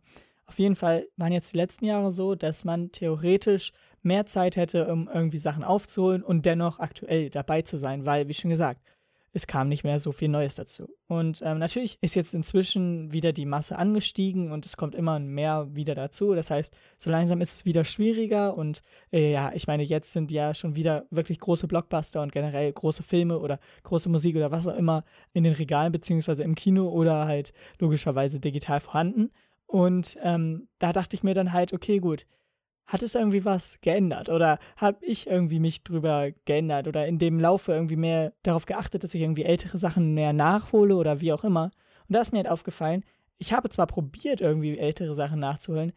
Auf 0.51 0.59
jeden 0.59 0.75
Fall 0.75 1.07
waren 1.15 1.31
jetzt 1.31 1.53
die 1.53 1.57
letzten 1.57 1.85
Jahre 1.85 2.11
so, 2.11 2.35
dass 2.35 2.65
man 2.65 2.91
theoretisch 2.91 3.71
mehr 4.01 4.25
Zeit 4.25 4.55
hätte, 4.55 4.87
um 4.87 5.09
irgendwie 5.13 5.37
Sachen 5.37 5.63
aufzuholen 5.63 6.23
und 6.23 6.45
dennoch 6.45 6.79
aktuell 6.79 7.29
dabei 7.29 7.61
zu 7.61 7.77
sein, 7.77 8.05
weil, 8.05 8.27
wie 8.27 8.33
schon 8.33 8.49
gesagt, 8.49 8.81
es 9.33 9.47
kam 9.47 9.69
nicht 9.69 9.83
mehr 9.83 9.97
so 9.99 10.11
viel 10.11 10.27
Neues 10.27 10.55
dazu. 10.55 10.89
Und 11.07 11.41
ähm, 11.43 11.57
natürlich 11.57 11.97
ist 12.01 12.15
jetzt 12.15 12.33
inzwischen 12.33 13.13
wieder 13.13 13.31
die 13.31 13.45
Masse 13.45 13.77
angestiegen 13.77 14.51
und 14.51 14.65
es 14.65 14.75
kommt 14.75 14.93
immer 14.93 15.19
mehr 15.19 15.73
wieder 15.73 15.95
dazu. 15.95 16.33
Das 16.33 16.51
heißt, 16.51 16.75
so 16.97 17.09
langsam 17.09 17.39
ist 17.39 17.53
es 17.53 17.65
wieder 17.65 17.85
schwieriger 17.85 18.57
und 18.57 18.81
äh, 19.11 19.31
ja, 19.31 19.51
ich 19.53 19.67
meine, 19.67 19.83
jetzt 19.83 20.11
sind 20.11 20.31
ja 20.31 20.53
schon 20.53 20.75
wieder 20.75 21.05
wirklich 21.11 21.39
große 21.39 21.67
Blockbuster 21.67 22.21
und 22.21 22.31
generell 22.31 22.71
große 22.73 23.03
Filme 23.03 23.39
oder 23.39 23.59
große 23.83 24.09
Musik 24.09 24.35
oder 24.35 24.51
was 24.51 24.67
auch 24.67 24.75
immer 24.75 25.05
in 25.33 25.43
den 25.43 25.53
Regalen 25.53 25.91
beziehungsweise 25.91 26.43
im 26.43 26.55
Kino 26.55 26.89
oder 26.89 27.25
halt 27.25 27.53
logischerweise 27.79 28.39
digital 28.39 28.81
vorhanden. 28.81 29.31
Und 29.65 30.17
ähm, 30.21 30.67
da 30.79 30.91
dachte 30.91 31.15
ich 31.15 31.23
mir 31.23 31.33
dann 31.33 31.53
halt, 31.53 31.71
okay, 31.71 31.99
gut, 31.99 32.25
hat 32.85 33.01
es 33.01 33.15
irgendwie 33.15 33.45
was 33.45 33.79
geändert 33.81 34.29
oder 34.29 34.59
habe 34.75 34.97
ich 35.01 35.27
irgendwie 35.27 35.59
mich 35.59 35.83
drüber 35.83 36.31
geändert 36.45 36.87
oder 36.87 37.07
in 37.07 37.19
dem 37.19 37.39
Laufe 37.39 37.71
irgendwie 37.71 37.95
mehr 37.95 38.33
darauf 38.43 38.65
geachtet, 38.65 39.03
dass 39.03 39.13
ich 39.13 39.21
irgendwie 39.21 39.43
ältere 39.43 39.77
Sachen 39.77 40.13
mehr 40.13 40.33
nachhole 40.33 40.95
oder 40.95 41.21
wie 41.21 41.31
auch 41.31 41.43
immer. 41.43 41.71
Und 42.07 42.15
da 42.15 42.19
ist 42.19 42.31
mir 42.33 42.39
halt 42.39 42.49
aufgefallen, 42.49 43.03
ich 43.37 43.53
habe 43.53 43.69
zwar 43.69 43.87
probiert, 43.87 44.41
irgendwie 44.41 44.77
ältere 44.77 45.15
Sachen 45.15 45.39
nachzuholen, 45.39 45.93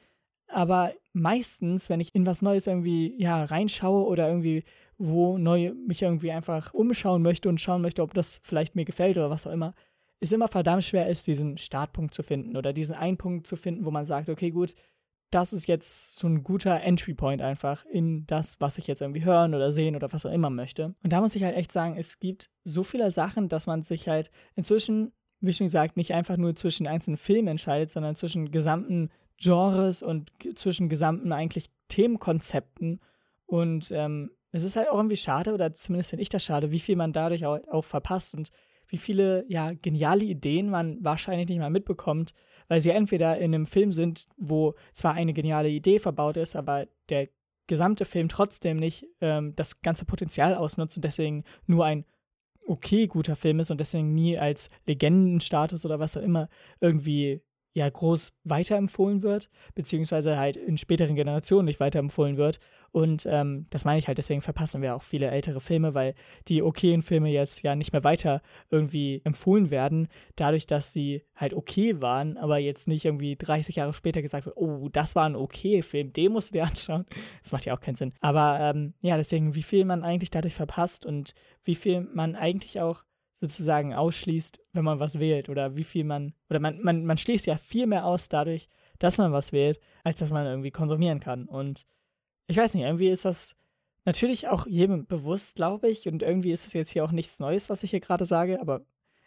aber 0.47 0.93
meistens, 1.13 1.91
wenn 1.91 2.01
ich 2.01 2.15
in 2.15 2.27
was 2.27 2.43
Neues 2.43 2.67
irgendwie 2.67 3.15
ja 3.19 3.45
reinschaue 3.45 4.07
oder 4.07 4.29
irgendwie 4.29 4.63
wo 4.99 5.39
neu 5.39 5.73
mich 5.87 6.03
irgendwie 6.03 6.33
einfach 6.33 6.73
umschauen 6.73 7.23
möchte 7.23 7.49
und 7.49 7.61
schauen 7.61 7.83
möchte, 7.83 8.03
ob 8.03 8.15
das 8.15 8.41
vielleicht 8.43 8.77
mir 8.77 8.85
gefällt 8.85 9.17
oder 9.17 9.31
was 9.31 9.47
auch 9.47 9.53
immer, 9.53 9.75
ist 10.21 10.33
immer 10.33 10.49
verdammt 10.49 10.85
schwer 10.85 11.09
ist, 11.09 11.27
diesen 11.27 11.59
Startpunkt 11.59 12.15
zu 12.15 12.23
finden 12.23 12.57
oder 12.57 12.73
diesen 12.73 12.95
einen 12.95 13.17
Punkt 13.17 13.47
zu 13.47 13.57
finden, 13.57 13.85
wo 13.85 13.91
man 13.91 14.05
sagt, 14.05 14.29
okay, 14.29 14.51
gut, 14.51 14.75
das 15.35 15.53
ist 15.53 15.67
jetzt 15.67 16.17
so 16.17 16.29
ein 16.29 16.45
guter 16.45 16.81
Entry 16.81 17.13
Point 17.13 17.43
einfach 17.43 17.85
in 17.87 18.25
das, 18.27 18.61
was 18.61 18.79
ich 18.79 18.87
jetzt 18.87 19.03
irgendwie 19.03 19.25
hören 19.25 19.55
oder 19.55 19.73
sehen 19.73 19.97
oder 19.97 20.13
was 20.13 20.25
auch 20.25 20.31
immer 20.31 20.49
möchte. 20.49 20.95
Und 21.03 21.13
da 21.13 21.21
muss 21.21 21.35
ich 21.35 21.43
halt 21.43 21.57
echt 21.57 21.73
sagen, 21.73 21.97
es 21.99 22.21
gibt 22.21 22.51
so 22.63 22.85
viele 22.85 23.11
Sachen, 23.11 23.49
dass 23.49 23.67
man 23.67 23.83
sich 23.83 24.09
halt 24.09 24.31
inzwischen, 24.55 25.13
wie 25.41 25.53
schon 25.53 25.67
gesagt, 25.67 25.97
nicht 25.97 26.15
einfach 26.15 26.37
nur 26.37 26.55
zwischen 26.55 26.87
einzelnen 26.87 27.17
Filmen 27.17 27.49
entscheidet, 27.49 27.91
sondern 27.91 28.15
zwischen 28.15 28.53
gesamten 28.53 29.11
Genres 29.37 30.03
und 30.03 30.31
zwischen 30.55 30.89
gesamten 30.89 31.33
eigentlich 31.33 31.69
Themenkonzepten. 31.89 33.01
Und 33.47 33.91
ähm, 33.91 34.31
es 34.53 34.63
ist 34.63 34.77
halt 34.77 34.89
auch 34.89 34.97
irgendwie 34.97 35.17
schade, 35.17 35.53
oder 35.53 35.73
zumindest 35.73 36.11
finde 36.11 36.23
ich 36.23 36.29
das 36.29 36.45
schade, 36.45 36.71
wie 36.71 36.79
viel 36.79 36.95
man 36.95 37.13
dadurch 37.13 37.45
auch, 37.45 37.59
auch 37.69 37.85
verpasst 37.85 38.35
und 38.35 38.53
wie 38.89 38.99
viele 38.99 39.45
ja 39.49 39.73
geniale 39.73 40.25
Ideen 40.25 40.71
man 40.71 41.03
wahrscheinlich 41.03 41.49
nicht 41.49 41.59
mal 41.59 41.71
mitbekommt, 41.71 42.35
weil 42.69 42.81
sie 42.81 42.91
entweder 42.91 43.39
in 43.39 43.55
einem 43.55 43.67
Film 43.67 43.93
sind, 43.93 44.27
wo 44.37 44.75
zwar 44.93 45.15
eine 45.15 45.33
geniale 45.33 45.69
Idee 45.69 45.99
verbaut 45.99 46.37
ist, 46.37 46.57
aber 46.57 46.87
der 47.09 47.29
gesamte 47.67 48.05
Film 48.05 48.29
trotzdem 48.29 48.77
nicht 48.77 49.07
ähm, 49.21 49.55
das 49.57 49.81
ganze 49.81 50.05
Potenzial 50.05 50.55
ausnutzt 50.55 50.97
und 50.97 51.05
deswegen 51.05 51.45
nur 51.67 51.85
ein 51.85 52.05
okay 52.67 53.07
guter 53.07 53.37
Film 53.37 53.61
ist 53.61 53.71
und 53.71 53.79
deswegen 53.79 54.15
nie 54.15 54.39
als 54.39 54.71
Legendenstatus 54.87 55.85
oder 55.85 55.99
was 55.99 56.17
auch 56.17 56.23
immer 56.23 56.49
irgendwie 56.81 57.43
ja 57.75 57.91
groß 57.91 58.33
weiterempfohlen 58.45 59.23
wird, 59.23 59.51
beziehungsweise 59.75 60.39
halt 60.39 60.57
in 60.57 60.79
späteren 60.79 61.17
Generationen 61.17 61.67
nicht 61.67 61.81
weiterempfohlen 61.81 62.37
wird. 62.37 62.61
Und 62.93 63.27
ähm, 63.29 63.67
das 63.71 63.85
meine 63.85 63.99
ich 63.99 64.07
halt, 64.07 64.19
deswegen 64.19 64.41
verpassen 64.41 64.81
wir 64.81 64.95
auch 64.95 65.03
viele 65.03 65.29
ältere 65.29 65.59
Filme, 65.61 65.95
weil 65.95 66.15
die 66.47 66.63
okayen 66.63 67.03
Filme 67.03 67.31
jetzt 67.31 67.63
ja 67.63 67.75
nicht 67.75 67.93
mehr 67.93 68.05
weiter 68.05 68.41
irgendwie 68.71 69.21
empfohlen 69.25 69.73
werden, 69.73 70.07
dadurch, 70.37 70.69
dass 70.69 70.93
sie 70.93 71.25
halt 71.35 71.53
okay 71.53 72.01
waren, 72.01 72.37
aber 72.37 72.59
jetzt 72.59 72.87
nicht 72.87 73.05
irgendwie 73.05 73.35
30 73.35 73.75
Jahre 73.75 73.93
später 73.93 74.23
gesagt 74.23 74.47
wird, 74.47 74.57
oh, 74.57 74.89
das 74.89 75.17
war 75.17 75.27
ein 75.27 75.35
okay 75.35 75.83
Film, 75.83 76.13
den 76.13 76.33
musst 76.33 76.51
du 76.51 76.53
dir 76.55 76.65
anschauen. 76.65 77.05
Das 77.43 77.53
macht 77.53 77.67
ja 77.67 77.75
auch 77.75 77.81
keinen 77.81 77.97
Sinn. 77.97 78.15
Aber 78.21 78.59
ähm, 78.61 78.95
ja, 79.01 79.17
deswegen, 79.17 79.55
wie 79.55 79.63
viel 79.63 79.85
man 79.85 80.03
eigentlich 80.03 80.31
dadurch 80.31 80.55
verpasst 80.55 81.05
und 81.05 81.35
wie 81.65 81.75
viel 81.75 82.01
man 82.01 82.37
eigentlich 82.37 82.81
auch 82.81 83.03
sozusagen 83.45 83.95
ausschließt, 83.95 84.59
wenn 84.73 84.85
man 84.85 85.01
was 85.01 85.19
wählt 85.19 85.49
oder 85.49 85.77
wie 85.77 85.85
viel 85.85 86.05
man, 86.05 86.33
oder 86.49 86.61
man, 86.61 86.81
man, 86.83 87.05
man 87.05 87.19
schließt 87.19 87.47
ja 87.47 87.57
viel 87.57 87.87
mehr 87.87 88.07
aus 88.07 88.29
dadurch, 88.29 88.69
dass 88.99 89.19
man 89.19 89.33
was 89.33 89.53
wählt, 89.53 89.81
als 90.03 90.19
dass 90.19 90.33
man 90.33 90.47
irgendwie 90.47 90.71
konsumieren 90.71 91.21
kann. 91.21 91.45
Und 91.47 91.87
ich 92.47 92.57
weiß 92.57 92.75
nicht, 92.75 92.85
irgendwie 92.85 93.09
ist 93.09 93.25
das 93.25 93.55
natürlich 94.05 94.49
auch 94.49 94.67
jedem 94.67 95.07
bewusst, 95.07 95.57
glaube 95.57 95.89
ich, 95.89 96.09
und 96.09 96.23
irgendwie 96.23 96.53
ist 96.53 96.65
das 96.65 96.73
jetzt 96.73 96.91
hier 96.91 97.05
auch 97.05 97.13
nichts 97.13 97.39
Neues, 97.39 97.69
was 97.69 97.83
ich 97.83 97.91
hier 97.91 98.01
gerade 98.01 98.25
sage, 98.25 98.61
aber 98.61 98.83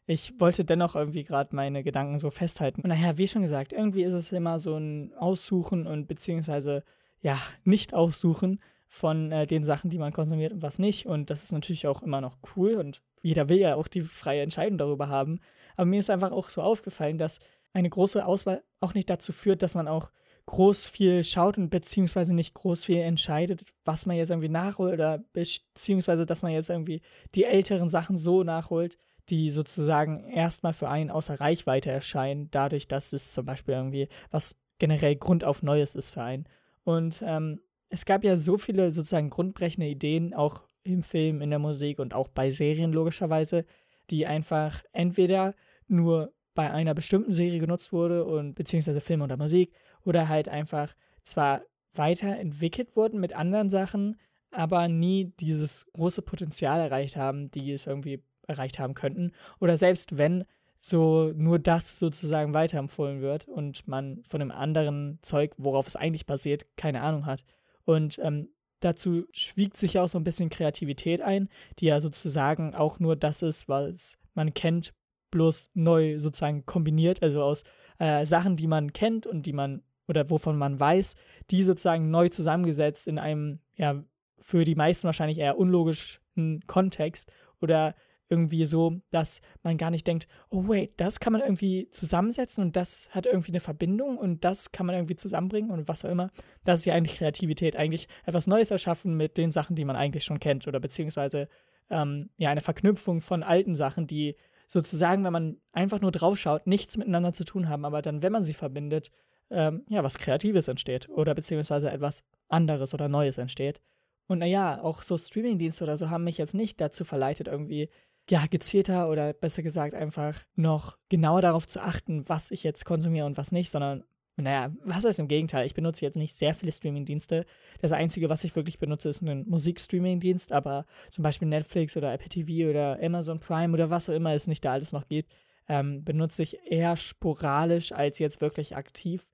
ich 0.08 0.40
wollte 0.40 0.66
dennoch 0.66 0.96
irgendwie 0.96 1.24
gerade 1.24 1.56
meine 1.56 1.84
Gedanken 1.84 2.18
so 2.18 2.30
festhalten. 2.30 2.82
Und 2.82 2.90
naja, 2.90 3.18
wie 3.18 3.28
schon 3.28 3.42
gesagt, 3.42 3.74
irgendwie 3.74 4.04
ist 4.04 4.14
es 4.14 4.32
immer 4.32 4.58
so 4.58 4.78
ein 4.78 5.14
Aussuchen 5.18 5.86
und 5.86 6.08
beziehungsweise 6.08 6.84
ja, 7.22 7.38
nicht 7.64 7.94
aussuchen 7.94 8.60
von 8.88 9.32
äh, 9.32 9.46
den 9.46 9.64
Sachen, 9.64 9.90
die 9.90 9.98
man 9.98 10.14
konsumiert 10.14 10.54
und 10.54 10.62
was 10.62 10.80
nicht. 10.80 11.06
Und 11.06 11.30
das 11.30 11.44
ist 11.44 11.52
natürlich 11.52 11.88
auch 11.88 12.02
immer 12.02 12.22
noch 12.22 12.38
cool 12.56 12.76
und 12.76 13.02
jeder 13.22 13.50
will 13.50 13.58
ja 13.58 13.76
auch 13.76 13.88
die 13.88 14.02
freie 14.02 14.42
Entscheidung 14.42 14.78
darüber 14.78 15.10
haben. 15.10 15.40
Aber 15.76 15.86
mir 15.86 16.00
ist 16.00 16.10
einfach 16.10 16.32
auch 16.32 16.50
so 16.50 16.62
aufgefallen, 16.62 17.18
dass 17.18 17.40
eine 17.74 17.90
große 17.90 18.26
Auswahl 18.26 18.64
auch 18.80 18.94
nicht 18.94 19.10
dazu 19.10 19.34
führt, 19.34 19.62
dass 19.62 19.76
man 19.76 19.88
auch 19.88 20.12
groß 20.48 20.86
viel 20.86 21.24
schaut 21.24 21.58
und 21.58 21.70
beziehungsweise 21.70 22.34
nicht 22.34 22.54
groß 22.54 22.86
viel 22.86 22.98
entscheidet, 22.98 23.64
was 23.84 24.06
man 24.06 24.16
jetzt 24.16 24.30
irgendwie 24.30 24.50
nachholt 24.50 24.94
oder 24.94 25.20
beziehungsweise, 25.34 26.26
dass 26.26 26.42
man 26.42 26.54
jetzt 26.54 26.70
irgendwie 26.70 27.02
die 27.36 27.44
älteren 27.44 27.90
Sachen 27.90 28.18
so 28.18 28.44
nachholt, 28.44 28.98
die 29.30 29.52
sozusagen 29.52 30.24
erstmal 30.30 30.72
für 30.72 30.88
einen 30.88 31.12
außer 31.12 31.40
Reichweite 31.40 31.92
erscheinen, 31.92 32.50
dadurch, 32.52 32.88
dass 32.88 33.12
es 33.12 33.34
zum 33.34 33.46
Beispiel 33.46 33.74
irgendwie 33.74 34.08
was 34.32 34.56
generell 34.80 35.18
Grund 35.18 35.44
auf 35.44 35.64
Neues 35.64 35.96
ist 35.96 36.12
für 36.12 36.22
einen. 36.22 36.46
Und 36.86 37.22
ähm, 37.26 37.60
es 37.90 38.06
gab 38.06 38.24
ja 38.24 38.38
so 38.38 38.58
viele 38.58 38.92
sozusagen 38.92 39.30
grundbrechende 39.30 39.88
Ideen, 39.88 40.34
auch 40.34 40.64
im 40.84 41.04
Film, 41.04 41.42
in 41.42 41.50
der 41.50 41.60
Musik 41.60 42.00
und 42.00 42.14
auch 42.14 42.28
bei 42.28 42.50
Serien 42.50 42.94
logischerweise, 42.94 43.66
die 44.10 44.26
einfach 44.26 44.84
entweder 44.94 45.54
nur 45.88 46.34
bei 46.54 46.72
einer 46.72 46.94
bestimmten 46.94 47.32
Serie 47.32 47.60
genutzt 47.60 47.94
wurde 47.94 48.26
und 48.26 48.56
beziehungsweise 48.56 49.02
Film 49.02 49.22
oder 49.22 49.38
Musik 49.38 49.74
oder 50.04 50.28
halt 50.28 50.50
einfach 50.50 50.96
zwar 51.24 51.62
weiterentwickelt 51.94 52.96
wurden 52.96 53.20
mit 53.20 53.34
anderen 53.34 53.70
Sachen, 53.70 54.18
aber 54.52 54.88
nie 54.88 55.34
dieses 55.40 55.86
große 55.94 56.22
Potenzial 56.22 56.80
erreicht 56.80 57.18
haben, 57.18 57.52
die 57.52 57.72
es 57.72 57.86
irgendwie 57.86 58.24
erreicht 58.48 58.80
haben 58.80 58.94
könnten. 58.94 59.34
Oder 59.60 59.78
selbst 59.78 60.18
wenn 60.18 60.46
so 60.78 61.32
nur 61.36 61.60
das 61.60 62.00
sozusagen 62.00 62.54
weiterempfohlen 62.54 63.22
wird 63.22 63.48
und 63.48 63.88
man 63.88 64.24
von 64.24 64.40
dem 64.40 64.52
anderen 64.52 65.20
Zeug, 65.22 65.54
worauf 65.58 65.88
es 65.88 65.96
eigentlich 65.96 66.26
basiert, 66.26 66.66
keine 66.78 67.02
Ahnung 67.02 67.26
hat. 67.26 67.44
Und 67.88 68.20
ähm, 68.22 68.50
dazu 68.82 69.26
schwiegt 69.32 69.78
sich 69.78 69.98
auch 69.98 70.10
so 70.10 70.20
ein 70.20 70.26
bisschen 70.26 70.50
Kreativität 70.50 71.22
ein, 71.22 71.48
die 71.80 71.86
ja 71.86 72.02
sozusagen 72.02 72.76
auch 72.76 73.00
nur 73.00 73.16
das 73.16 73.42
ist, 73.42 73.70
was 73.70 74.20
man 74.34 74.54
kennt, 74.54 74.94
bloß 75.32 75.70
neu 75.74 76.20
sozusagen 76.20 76.66
kombiniert, 76.66 77.24
also 77.24 77.42
aus 77.42 77.64
äh, 77.98 78.26
Sachen, 78.26 78.58
die 78.58 78.68
man 78.68 78.92
kennt 78.92 79.26
und 79.26 79.46
die 79.46 79.54
man 79.54 79.84
oder 80.10 80.30
wovon 80.30 80.58
man 80.58 80.78
weiß, 80.78 81.16
die 81.50 81.64
sozusagen 81.64 82.12
neu 82.12 82.28
zusammengesetzt 82.28 83.08
in 83.08 83.20
einem, 83.20 83.60
ja, 83.76 84.04
für 84.42 84.66
die 84.66 84.76
meisten 84.76 85.06
wahrscheinlich 85.06 85.40
eher 85.40 85.58
unlogischen 85.58 86.62
Kontext 86.68 87.32
oder 87.62 87.96
irgendwie 88.30 88.66
so, 88.66 89.00
dass 89.12 89.42
man 89.64 89.78
gar 89.78 89.92
nicht 89.92 90.06
denkt, 90.06 90.28
oh 90.50 90.68
wait, 90.68 90.94
das 90.98 91.20
kann 91.20 91.34
man 91.34 91.42
irgendwie 91.42 91.90
zusammensetzen 91.92 92.64
und 92.64 92.76
das 92.76 93.10
hat 93.12 93.26
irgendwie 93.26 93.52
eine 93.52 93.60
Verbindung 93.60 94.18
und 94.18 94.44
das 94.44 94.72
kann 94.72 94.86
man 94.86 94.96
irgendwie 94.96 95.16
zusammenbringen 95.16 95.72
und 95.72 95.88
was 95.88 96.04
auch 96.04 96.10
immer. 96.10 96.32
Das 96.64 96.80
ist 96.80 96.86
ja 96.86 96.94
eigentlich 96.94 97.18
Kreativität, 97.18 97.76
eigentlich 97.76 98.08
etwas 98.26 98.48
Neues 98.48 98.72
erschaffen 98.72 99.16
mit 99.16 99.38
den 99.38 99.52
Sachen, 99.52 99.76
die 99.76 99.86
man 99.86 99.96
eigentlich 99.96 100.24
schon 100.24 100.40
kennt 100.40 100.68
oder 100.68 100.80
beziehungsweise 100.80 101.48
ähm, 101.90 102.30
ja 102.38 102.50
eine 102.50 102.62
Verknüpfung 102.62 103.22
von 103.22 103.44
alten 103.44 103.76
Sachen, 103.76 104.08
die 104.08 104.36
sozusagen, 104.68 105.24
wenn 105.24 105.34
man 105.34 105.58
einfach 105.72 106.02
nur 106.02 106.12
draufschaut, 106.12 106.68
nichts 106.68 106.98
miteinander 106.98 107.34
zu 107.34 107.46
tun 107.46 107.70
haben, 107.70 107.86
aber 107.86 108.02
dann, 108.02 108.22
wenn 108.22 108.34
man 108.34 108.44
sie 108.44 108.54
verbindet, 108.54 109.12
ähm, 109.50 109.86
ja, 109.90 110.04
was 110.04 110.18
Kreatives 110.18 110.68
entsteht 110.68 111.08
oder 111.10 111.34
beziehungsweise 111.34 111.90
etwas 111.90 112.24
anderes 112.50 112.94
oder 112.94 113.08
Neues 113.08 113.38
entsteht. 113.38 113.80
Und 114.28 114.40
naja, 114.40 114.82
auch 114.84 115.04
so 115.04 115.18
Streamingdienste 115.18 115.86
oder 115.86 115.96
so 115.96 116.10
haben 116.10 116.26
mich 116.26 116.38
jetzt 116.38 116.54
nicht 116.54 116.82
dazu 116.82 117.06
verleitet, 117.06 117.48
irgendwie 117.48 117.90
ja, 118.30 118.46
gezielter 118.50 119.10
oder 119.10 119.34
besser 119.34 119.64
gesagt 119.64 119.94
einfach 119.94 120.44
noch 120.56 120.98
genauer 121.10 121.42
darauf 121.42 121.68
zu 121.68 121.82
achten, 121.82 122.28
was 122.28 122.52
ich 122.52 122.64
jetzt 122.64 122.86
konsumiere 122.86 123.26
und 123.26 123.38
was 123.38 123.52
nicht, 123.52 123.70
sondern 123.70 124.04
naja, 124.40 124.72
was 124.84 125.04
heißt 125.04 125.18
im 125.18 125.28
Gegenteil? 125.28 125.66
Ich 125.66 125.74
benutze 125.74 126.06
jetzt 126.06 126.16
nicht 126.16 126.36
sehr 126.36 126.54
viele 126.54 126.72
Streamingdienste. 126.72 127.46
Das 127.82 127.92
Einzige, 127.92 128.30
was 128.30 128.44
ich 128.44 128.56
wirklich 128.56 128.78
benutze, 128.78 129.10
ist 129.10 129.22
ein 129.22 129.46
Musikstreamingdienst, 129.48 130.52
aber 130.52 130.86
zum 131.10 131.24
Beispiel 131.24 131.48
Netflix 131.48 131.98
oder 131.98 132.14
Apple 132.14 132.30
TV 132.30 132.70
oder 132.70 133.00
Amazon 133.02 133.40
Prime 133.40 133.74
oder 133.74 133.90
was 133.90 134.10
auch 134.10 134.14
immer 134.14 134.34
es 134.34 134.46
nicht 134.46 134.64
da 134.64 134.74
alles 134.74 134.94
noch 134.94 135.08
gibt, 135.08 135.34
ähm, 135.68 136.04
benutze 136.04 136.44
ich 136.44 136.60
eher 136.66 136.98
sporadisch 136.98 137.92
als 137.92 138.20
jetzt 138.20 138.40
wirklich 138.40 138.76
aktiv. 138.76 139.26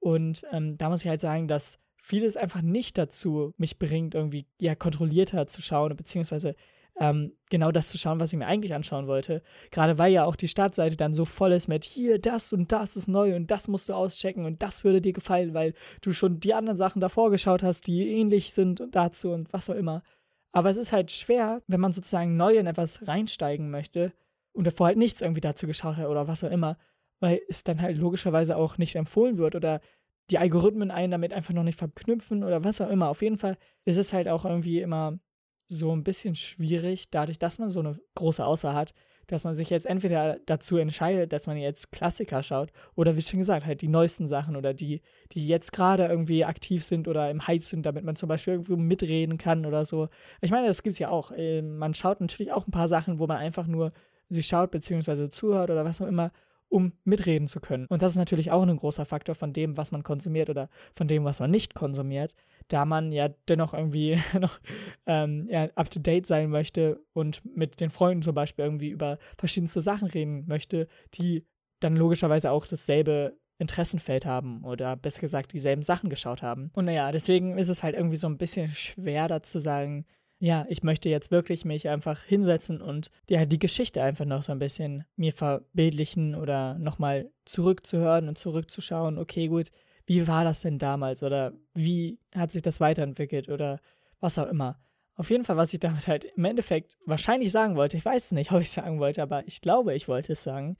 Und 0.00 0.42
ähm, 0.52 0.76
da 0.76 0.88
muss 0.88 1.02
ich 1.02 1.08
halt 1.08 1.20
sagen, 1.20 1.46
dass 1.46 1.78
vieles 1.96 2.36
einfach 2.36 2.62
nicht 2.62 2.98
dazu 2.98 3.54
mich 3.58 3.78
bringt, 3.78 4.16
irgendwie 4.16 4.46
ja 4.60 4.74
kontrollierter 4.74 5.46
zu 5.46 5.62
schauen, 5.62 5.94
beziehungsweise 5.96 6.56
ähm, 7.00 7.32
genau 7.50 7.70
das 7.70 7.88
zu 7.88 7.98
schauen, 7.98 8.20
was 8.20 8.32
ich 8.32 8.38
mir 8.38 8.46
eigentlich 8.46 8.74
anschauen 8.74 9.06
wollte. 9.06 9.42
Gerade 9.70 9.98
weil 9.98 10.12
ja 10.12 10.24
auch 10.24 10.36
die 10.36 10.48
Startseite 10.48 10.96
dann 10.96 11.14
so 11.14 11.24
voll 11.24 11.52
ist 11.52 11.68
mit 11.68 11.84
hier, 11.84 12.18
das 12.18 12.52
und 12.52 12.72
das 12.72 12.96
ist 12.96 13.08
neu 13.08 13.36
und 13.36 13.50
das 13.50 13.68
musst 13.68 13.88
du 13.88 13.94
auschecken 13.94 14.44
und 14.44 14.62
das 14.62 14.84
würde 14.84 15.00
dir 15.00 15.12
gefallen, 15.12 15.54
weil 15.54 15.74
du 16.00 16.12
schon 16.12 16.40
die 16.40 16.54
anderen 16.54 16.76
Sachen 16.76 17.00
davor 17.00 17.30
geschaut 17.30 17.62
hast, 17.62 17.86
die 17.86 18.08
ähnlich 18.08 18.52
sind 18.52 18.80
und 18.80 18.96
dazu 18.96 19.30
und 19.30 19.52
was 19.52 19.70
auch 19.70 19.74
immer. 19.74 20.02
Aber 20.52 20.70
es 20.70 20.76
ist 20.76 20.92
halt 20.92 21.12
schwer, 21.12 21.62
wenn 21.66 21.80
man 21.80 21.92
sozusagen 21.92 22.36
neu 22.36 22.56
in 22.56 22.66
etwas 22.66 23.06
reinsteigen 23.06 23.70
möchte 23.70 24.12
und 24.52 24.66
davor 24.66 24.88
halt 24.88 24.98
nichts 24.98 25.20
irgendwie 25.20 25.40
dazu 25.40 25.66
geschaut 25.66 25.96
hat 25.96 26.06
oder 26.06 26.26
was 26.26 26.42
auch 26.42 26.50
immer, 26.50 26.78
weil 27.20 27.40
es 27.48 27.64
dann 27.64 27.80
halt 27.80 27.96
logischerweise 27.96 28.56
auch 28.56 28.78
nicht 28.78 28.96
empfohlen 28.96 29.38
wird 29.38 29.54
oder 29.54 29.80
die 30.30 30.38
Algorithmen 30.38 30.90
einen 30.90 31.12
damit 31.12 31.32
einfach 31.32 31.54
noch 31.54 31.62
nicht 31.62 31.78
verknüpfen 31.78 32.44
oder 32.44 32.64
was 32.64 32.80
auch 32.80 32.90
immer. 32.90 33.08
Auf 33.08 33.22
jeden 33.22 33.38
Fall 33.38 33.56
ist 33.84 33.96
es 33.96 34.12
halt 34.12 34.28
auch 34.28 34.44
irgendwie 34.44 34.80
immer 34.80 35.18
so 35.68 35.94
ein 35.94 36.04
bisschen 36.04 36.34
schwierig, 36.34 37.10
dadurch, 37.10 37.38
dass 37.38 37.58
man 37.58 37.68
so 37.68 37.80
eine 37.80 37.98
große 38.14 38.44
Auswahl 38.44 38.74
hat, 38.74 38.94
dass 39.26 39.44
man 39.44 39.54
sich 39.54 39.68
jetzt 39.68 39.84
entweder 39.84 40.38
dazu 40.46 40.78
entscheidet, 40.78 41.32
dass 41.32 41.46
man 41.46 41.58
jetzt 41.58 41.92
Klassiker 41.92 42.42
schaut 42.42 42.72
oder 42.94 43.14
wie 43.14 43.20
schon 43.20 43.38
gesagt, 43.38 43.66
halt 43.66 43.82
die 43.82 43.88
neuesten 43.88 44.26
Sachen 44.26 44.56
oder 44.56 44.72
die, 44.72 45.02
die 45.32 45.46
jetzt 45.46 45.72
gerade 45.72 46.06
irgendwie 46.06 46.46
aktiv 46.46 46.82
sind 46.82 47.06
oder 47.06 47.30
im 47.30 47.46
Hype 47.46 47.64
sind, 47.64 47.84
damit 47.84 48.04
man 48.04 48.16
zum 48.16 48.28
Beispiel 48.28 48.54
irgendwo 48.54 48.76
mitreden 48.76 49.36
kann 49.36 49.66
oder 49.66 49.84
so. 49.84 50.08
Ich 50.40 50.50
meine, 50.50 50.66
das 50.66 50.82
gibt 50.82 50.94
es 50.94 50.98
ja 50.98 51.10
auch. 51.10 51.30
Ähm, 51.36 51.76
man 51.76 51.92
schaut 51.92 52.20
natürlich 52.20 52.52
auch 52.52 52.66
ein 52.66 52.72
paar 52.72 52.88
Sachen, 52.88 53.18
wo 53.18 53.26
man 53.26 53.36
einfach 53.36 53.66
nur 53.66 53.92
sie 54.30 54.42
schaut 54.42 54.70
beziehungsweise 54.70 55.28
zuhört 55.28 55.70
oder 55.70 55.84
was 55.84 56.00
auch 56.00 56.06
immer 56.06 56.32
um 56.68 56.92
mitreden 57.04 57.48
zu 57.48 57.60
können. 57.60 57.86
Und 57.86 58.02
das 58.02 58.12
ist 58.12 58.18
natürlich 58.18 58.50
auch 58.50 58.62
ein 58.62 58.76
großer 58.76 59.04
Faktor 59.04 59.34
von 59.34 59.52
dem, 59.52 59.76
was 59.76 59.92
man 59.92 60.02
konsumiert 60.02 60.50
oder 60.50 60.68
von 60.94 61.08
dem, 61.08 61.24
was 61.24 61.40
man 61.40 61.50
nicht 61.50 61.74
konsumiert, 61.74 62.34
da 62.68 62.84
man 62.84 63.12
ja 63.12 63.28
dennoch 63.48 63.74
irgendwie 63.74 64.18
noch 64.40 64.60
ähm, 65.06 65.46
ja, 65.50 65.64
up 65.74 65.90
to 65.90 66.00
date 66.00 66.26
sein 66.26 66.50
möchte 66.50 67.00
und 67.12 67.42
mit 67.56 67.80
den 67.80 67.90
Freunden 67.90 68.22
zum 68.22 68.34
Beispiel 68.34 68.64
irgendwie 68.64 68.90
über 68.90 69.18
verschiedenste 69.38 69.80
Sachen 69.80 70.08
reden 70.08 70.44
möchte, 70.46 70.88
die 71.14 71.44
dann 71.80 71.96
logischerweise 71.96 72.50
auch 72.50 72.66
dasselbe 72.66 73.36
Interessenfeld 73.58 74.24
haben 74.24 74.64
oder 74.64 74.96
besser 74.96 75.20
gesagt 75.20 75.52
dieselben 75.52 75.82
Sachen 75.82 76.10
geschaut 76.10 76.42
haben. 76.42 76.70
Und 76.74 76.84
naja, 76.84 77.10
deswegen 77.12 77.58
ist 77.58 77.68
es 77.68 77.82
halt 77.82 77.96
irgendwie 77.96 78.16
so 78.16 78.28
ein 78.28 78.38
bisschen 78.38 78.68
schwer 78.68 79.26
da 79.28 79.42
zu 79.42 79.58
sagen, 79.58 80.06
ja, 80.40 80.66
ich 80.68 80.82
möchte 80.82 81.08
jetzt 81.08 81.30
wirklich 81.30 81.64
mich 81.64 81.88
einfach 81.88 82.22
hinsetzen 82.22 82.80
und 82.80 83.10
ja, 83.28 83.44
die 83.44 83.58
Geschichte 83.58 84.02
einfach 84.02 84.24
noch 84.24 84.42
so 84.42 84.52
ein 84.52 84.60
bisschen 84.60 85.04
mir 85.16 85.32
verbildlichen 85.32 86.34
oder 86.34 86.78
nochmal 86.78 87.30
zurückzuhören 87.44 88.28
und 88.28 88.38
zurückzuschauen, 88.38 89.18
okay, 89.18 89.48
gut, 89.48 89.70
wie 90.06 90.26
war 90.28 90.44
das 90.44 90.60
denn 90.60 90.78
damals 90.78 91.22
oder 91.22 91.52
wie 91.74 92.18
hat 92.34 92.52
sich 92.52 92.62
das 92.62 92.80
weiterentwickelt 92.80 93.48
oder 93.48 93.80
was 94.20 94.38
auch 94.38 94.48
immer. 94.48 94.78
Auf 95.16 95.30
jeden 95.30 95.44
Fall, 95.44 95.56
was 95.56 95.74
ich 95.74 95.80
damit 95.80 96.06
halt 96.06 96.24
im 96.24 96.44
Endeffekt 96.44 96.96
wahrscheinlich 97.04 97.50
sagen 97.50 97.74
wollte, 97.74 97.96
ich 97.96 98.04
weiß 98.04 98.26
es 98.26 98.32
nicht, 98.32 98.52
ob 98.52 98.60
ich 98.60 98.70
sagen 98.70 99.00
wollte, 99.00 99.22
aber 99.22 99.46
ich 99.46 99.60
glaube, 99.60 99.94
ich 99.94 100.06
wollte 100.06 100.32
es 100.32 100.42
sagen, 100.42 100.76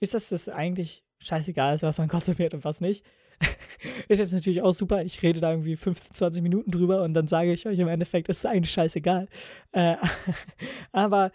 ist, 0.00 0.14
dass 0.14 0.32
es 0.32 0.48
eigentlich 0.48 1.04
scheißegal 1.18 1.74
ist, 1.74 1.82
was 1.82 1.98
man 1.98 2.08
konsumiert 2.08 2.54
und 2.54 2.64
was 2.64 2.80
nicht. 2.80 3.04
ist 4.08 4.18
jetzt 4.18 4.32
natürlich 4.32 4.62
auch 4.62 4.72
super. 4.72 5.02
Ich 5.02 5.22
rede 5.22 5.40
da 5.40 5.50
irgendwie 5.50 5.76
15, 5.76 6.14
20 6.14 6.42
Minuten 6.42 6.70
drüber 6.70 7.02
und 7.02 7.14
dann 7.14 7.28
sage 7.28 7.52
ich 7.52 7.66
euch 7.66 7.78
im 7.78 7.88
Endeffekt, 7.88 8.28
es 8.28 8.38
ist 8.38 8.46
eigentlich 8.46 8.72
scheißegal. 8.72 9.28
Äh, 9.72 9.96
aber 10.92 11.32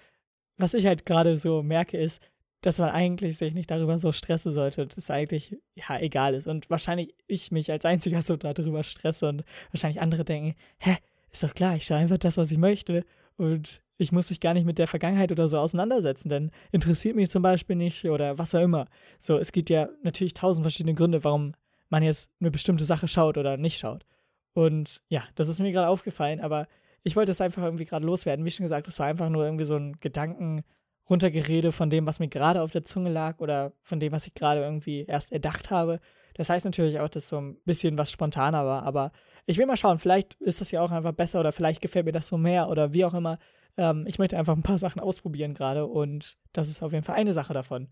was 0.58 0.74
ich 0.74 0.86
halt 0.86 1.06
gerade 1.06 1.38
so 1.38 1.64
merke, 1.64 1.98
ist, 1.98 2.22
dass 2.62 2.80
man 2.80 2.90
eigentlich 2.90 3.38
sich 3.38 3.54
nicht 3.54 3.70
darüber 3.70 4.00
so 4.00 4.12
stressen 4.12 4.52
sollte, 4.52 4.88
dass 4.88 4.98
es 4.98 5.12
eigentlich 5.12 5.56
ja 5.76 6.00
egal 6.00 6.34
ist. 6.34 6.48
Und 6.48 6.70
wahrscheinlich 6.70 7.14
ich 7.28 7.52
mich 7.52 7.72
als 7.72 7.86
einziger 7.86 8.22
so 8.22 8.36
darüber 8.36 8.84
stresse 8.84 9.30
und 9.30 9.44
wahrscheinlich 9.72 10.02
andere 10.02 10.26
denken, 10.26 10.56
hä, 10.80 10.98
ist 11.32 11.44
doch 11.44 11.54
klar, 11.54 11.76
ich 11.76 11.86
schaue 11.86 11.98
einfach 11.98 12.18
das, 12.18 12.38
was 12.38 12.52
ich 12.52 12.58
möchte. 12.58 13.06
Und 13.38 13.82
ich 13.98 14.12
muss 14.12 14.30
mich 14.30 14.40
gar 14.40 14.54
nicht 14.54 14.66
mit 14.66 14.80
der 14.80 14.88
Vergangenheit 14.88 15.32
oder 15.32 15.48
so 15.48 15.60
auseinandersetzen, 15.60 16.30
denn 16.30 16.52
interessiert 16.72 17.16
mich 17.16 17.30
zum 17.30 17.44
Beispiel 17.44 17.76
nicht 17.76 18.06
oder 18.06 18.38
was 18.38 18.56
auch 18.56 18.62
immer. 18.62 18.88
So, 19.20 19.38
es 19.38 19.52
gibt 19.52 19.70
ja 19.70 19.90
natürlich 20.04 20.34
tausend 20.34 20.64
verschiedene 20.64 20.96
Gründe, 20.96 21.24
warum 21.24 21.54
man 21.90 22.04
jetzt 22.04 22.32
eine 22.40 22.52
bestimmte 22.52 22.84
Sache 22.84 23.08
schaut 23.08 23.38
oder 23.38 23.58
nicht 23.58 23.80
schaut. 23.80 24.06
Und 24.54 25.02
ja, 25.10 25.24
das 25.36 25.50
ist 25.50 25.60
mir 25.60 25.72
gerade 25.72 25.88
aufgefallen, 25.88 26.40
aber 26.40 26.68
ich 27.04 27.16
wollte 27.16 27.32
es 27.32 27.42
einfach 27.42 27.64
irgendwie 27.64 27.86
gerade 27.86 28.06
loswerden. 28.06 28.44
Wie 28.46 28.52
schon 28.52 28.66
gesagt, 28.66 28.88
es 28.88 29.00
war 29.00 29.08
einfach 29.08 29.30
nur 29.30 29.46
irgendwie 29.46 29.66
so 29.66 29.76
ein 29.76 30.00
Gedanken 30.00 30.64
runtergerede 31.10 31.72
von 31.72 31.90
dem, 31.90 32.06
was 32.06 32.20
mir 32.20 32.28
gerade 32.28 32.62
auf 32.62 32.72
der 32.72 32.84
Zunge 32.84 33.10
lag 33.10 33.40
oder 33.40 33.72
von 33.82 34.00
dem, 34.00 34.12
was 34.12 34.28
ich 34.28 34.34
gerade 34.34 34.62
irgendwie 34.62 35.06
erst 35.08 35.32
erdacht 35.32 35.72
habe. 35.72 36.00
Das 36.34 36.50
heißt 36.50 36.66
natürlich 36.66 37.00
auch, 37.00 37.10
dass 37.10 37.28
so 37.28 37.40
ein 37.40 37.58
bisschen 37.66 37.98
was 37.98 38.12
spontaner 38.12 38.66
war, 38.66 38.84
aber 38.84 39.12
ich 39.46 39.58
will 39.58 39.66
mal 39.66 39.78
schauen, 39.78 39.98
vielleicht 39.98 40.34
ist 40.42 40.60
das 40.60 40.72
ja 40.72 40.82
auch 40.82 40.92
einfach 40.92 41.14
besser 41.14 41.40
oder 41.40 41.52
vielleicht 41.52 41.82
gefällt 41.82 42.06
mir 42.06 42.12
das 42.12 42.28
so 42.28 42.38
mehr 42.38 42.70
oder 42.70 42.94
wie 42.94 43.06
auch 43.06 43.14
immer. 43.14 43.40
Ähm, 43.78 44.06
ich 44.08 44.20
möchte 44.20 44.38
einfach 44.38 44.56
ein 44.56 44.64
paar 44.64 44.78
Sachen 44.78 45.00
ausprobieren 45.00 45.54
gerade 45.54 45.86
und 45.86 46.38
das 46.52 46.68
ist 46.68 46.84
auf 46.84 46.92
jeden 46.92 47.06
Fall 47.06 47.16
eine 47.16 47.34
Sache 47.34 47.54
davon. 47.54 47.88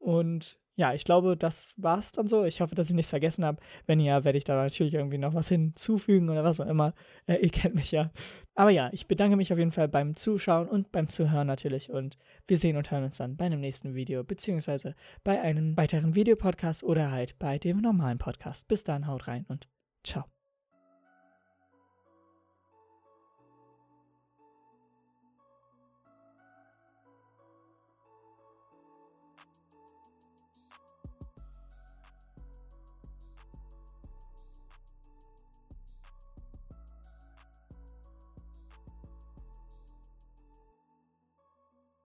Und 0.00 0.58
ja, 0.76 0.94
ich 0.94 1.04
glaube, 1.04 1.36
das 1.36 1.74
war's 1.76 2.10
dann 2.10 2.26
so. 2.26 2.44
Ich 2.44 2.62
hoffe, 2.62 2.74
dass 2.74 2.88
ich 2.88 2.94
nichts 2.94 3.10
vergessen 3.10 3.44
habe. 3.44 3.60
Wenn 3.86 4.00
ja, 4.00 4.24
werde 4.24 4.38
ich 4.38 4.44
da 4.44 4.54
natürlich 4.54 4.94
irgendwie 4.94 5.18
noch 5.18 5.34
was 5.34 5.48
hinzufügen 5.48 6.30
oder 6.30 6.42
was 6.42 6.58
auch 6.58 6.66
immer. 6.66 6.94
Äh, 7.26 7.36
ihr 7.36 7.50
kennt 7.50 7.74
mich 7.74 7.92
ja. 7.92 8.10
Aber 8.54 8.70
ja, 8.70 8.88
ich 8.92 9.06
bedanke 9.06 9.36
mich 9.36 9.52
auf 9.52 9.58
jeden 9.58 9.72
Fall 9.72 9.88
beim 9.88 10.16
Zuschauen 10.16 10.68
und 10.68 10.90
beim 10.90 11.10
Zuhören 11.10 11.46
natürlich. 11.46 11.90
Und 11.90 12.16
wir 12.46 12.56
sehen 12.56 12.78
und 12.78 12.90
hören 12.90 13.04
uns 13.04 13.18
dann 13.18 13.36
bei 13.36 13.44
einem 13.44 13.60
nächsten 13.60 13.94
Video, 13.94 14.24
beziehungsweise 14.24 14.94
bei 15.22 15.40
einem 15.42 15.76
weiteren 15.76 16.14
Videopodcast 16.14 16.82
oder 16.82 17.10
halt 17.10 17.38
bei 17.38 17.58
dem 17.58 17.82
normalen 17.82 18.16
Podcast. 18.16 18.66
Bis 18.66 18.82
dann, 18.82 19.06
haut 19.06 19.28
rein 19.28 19.44
und 19.48 19.68
ciao. 20.02 20.39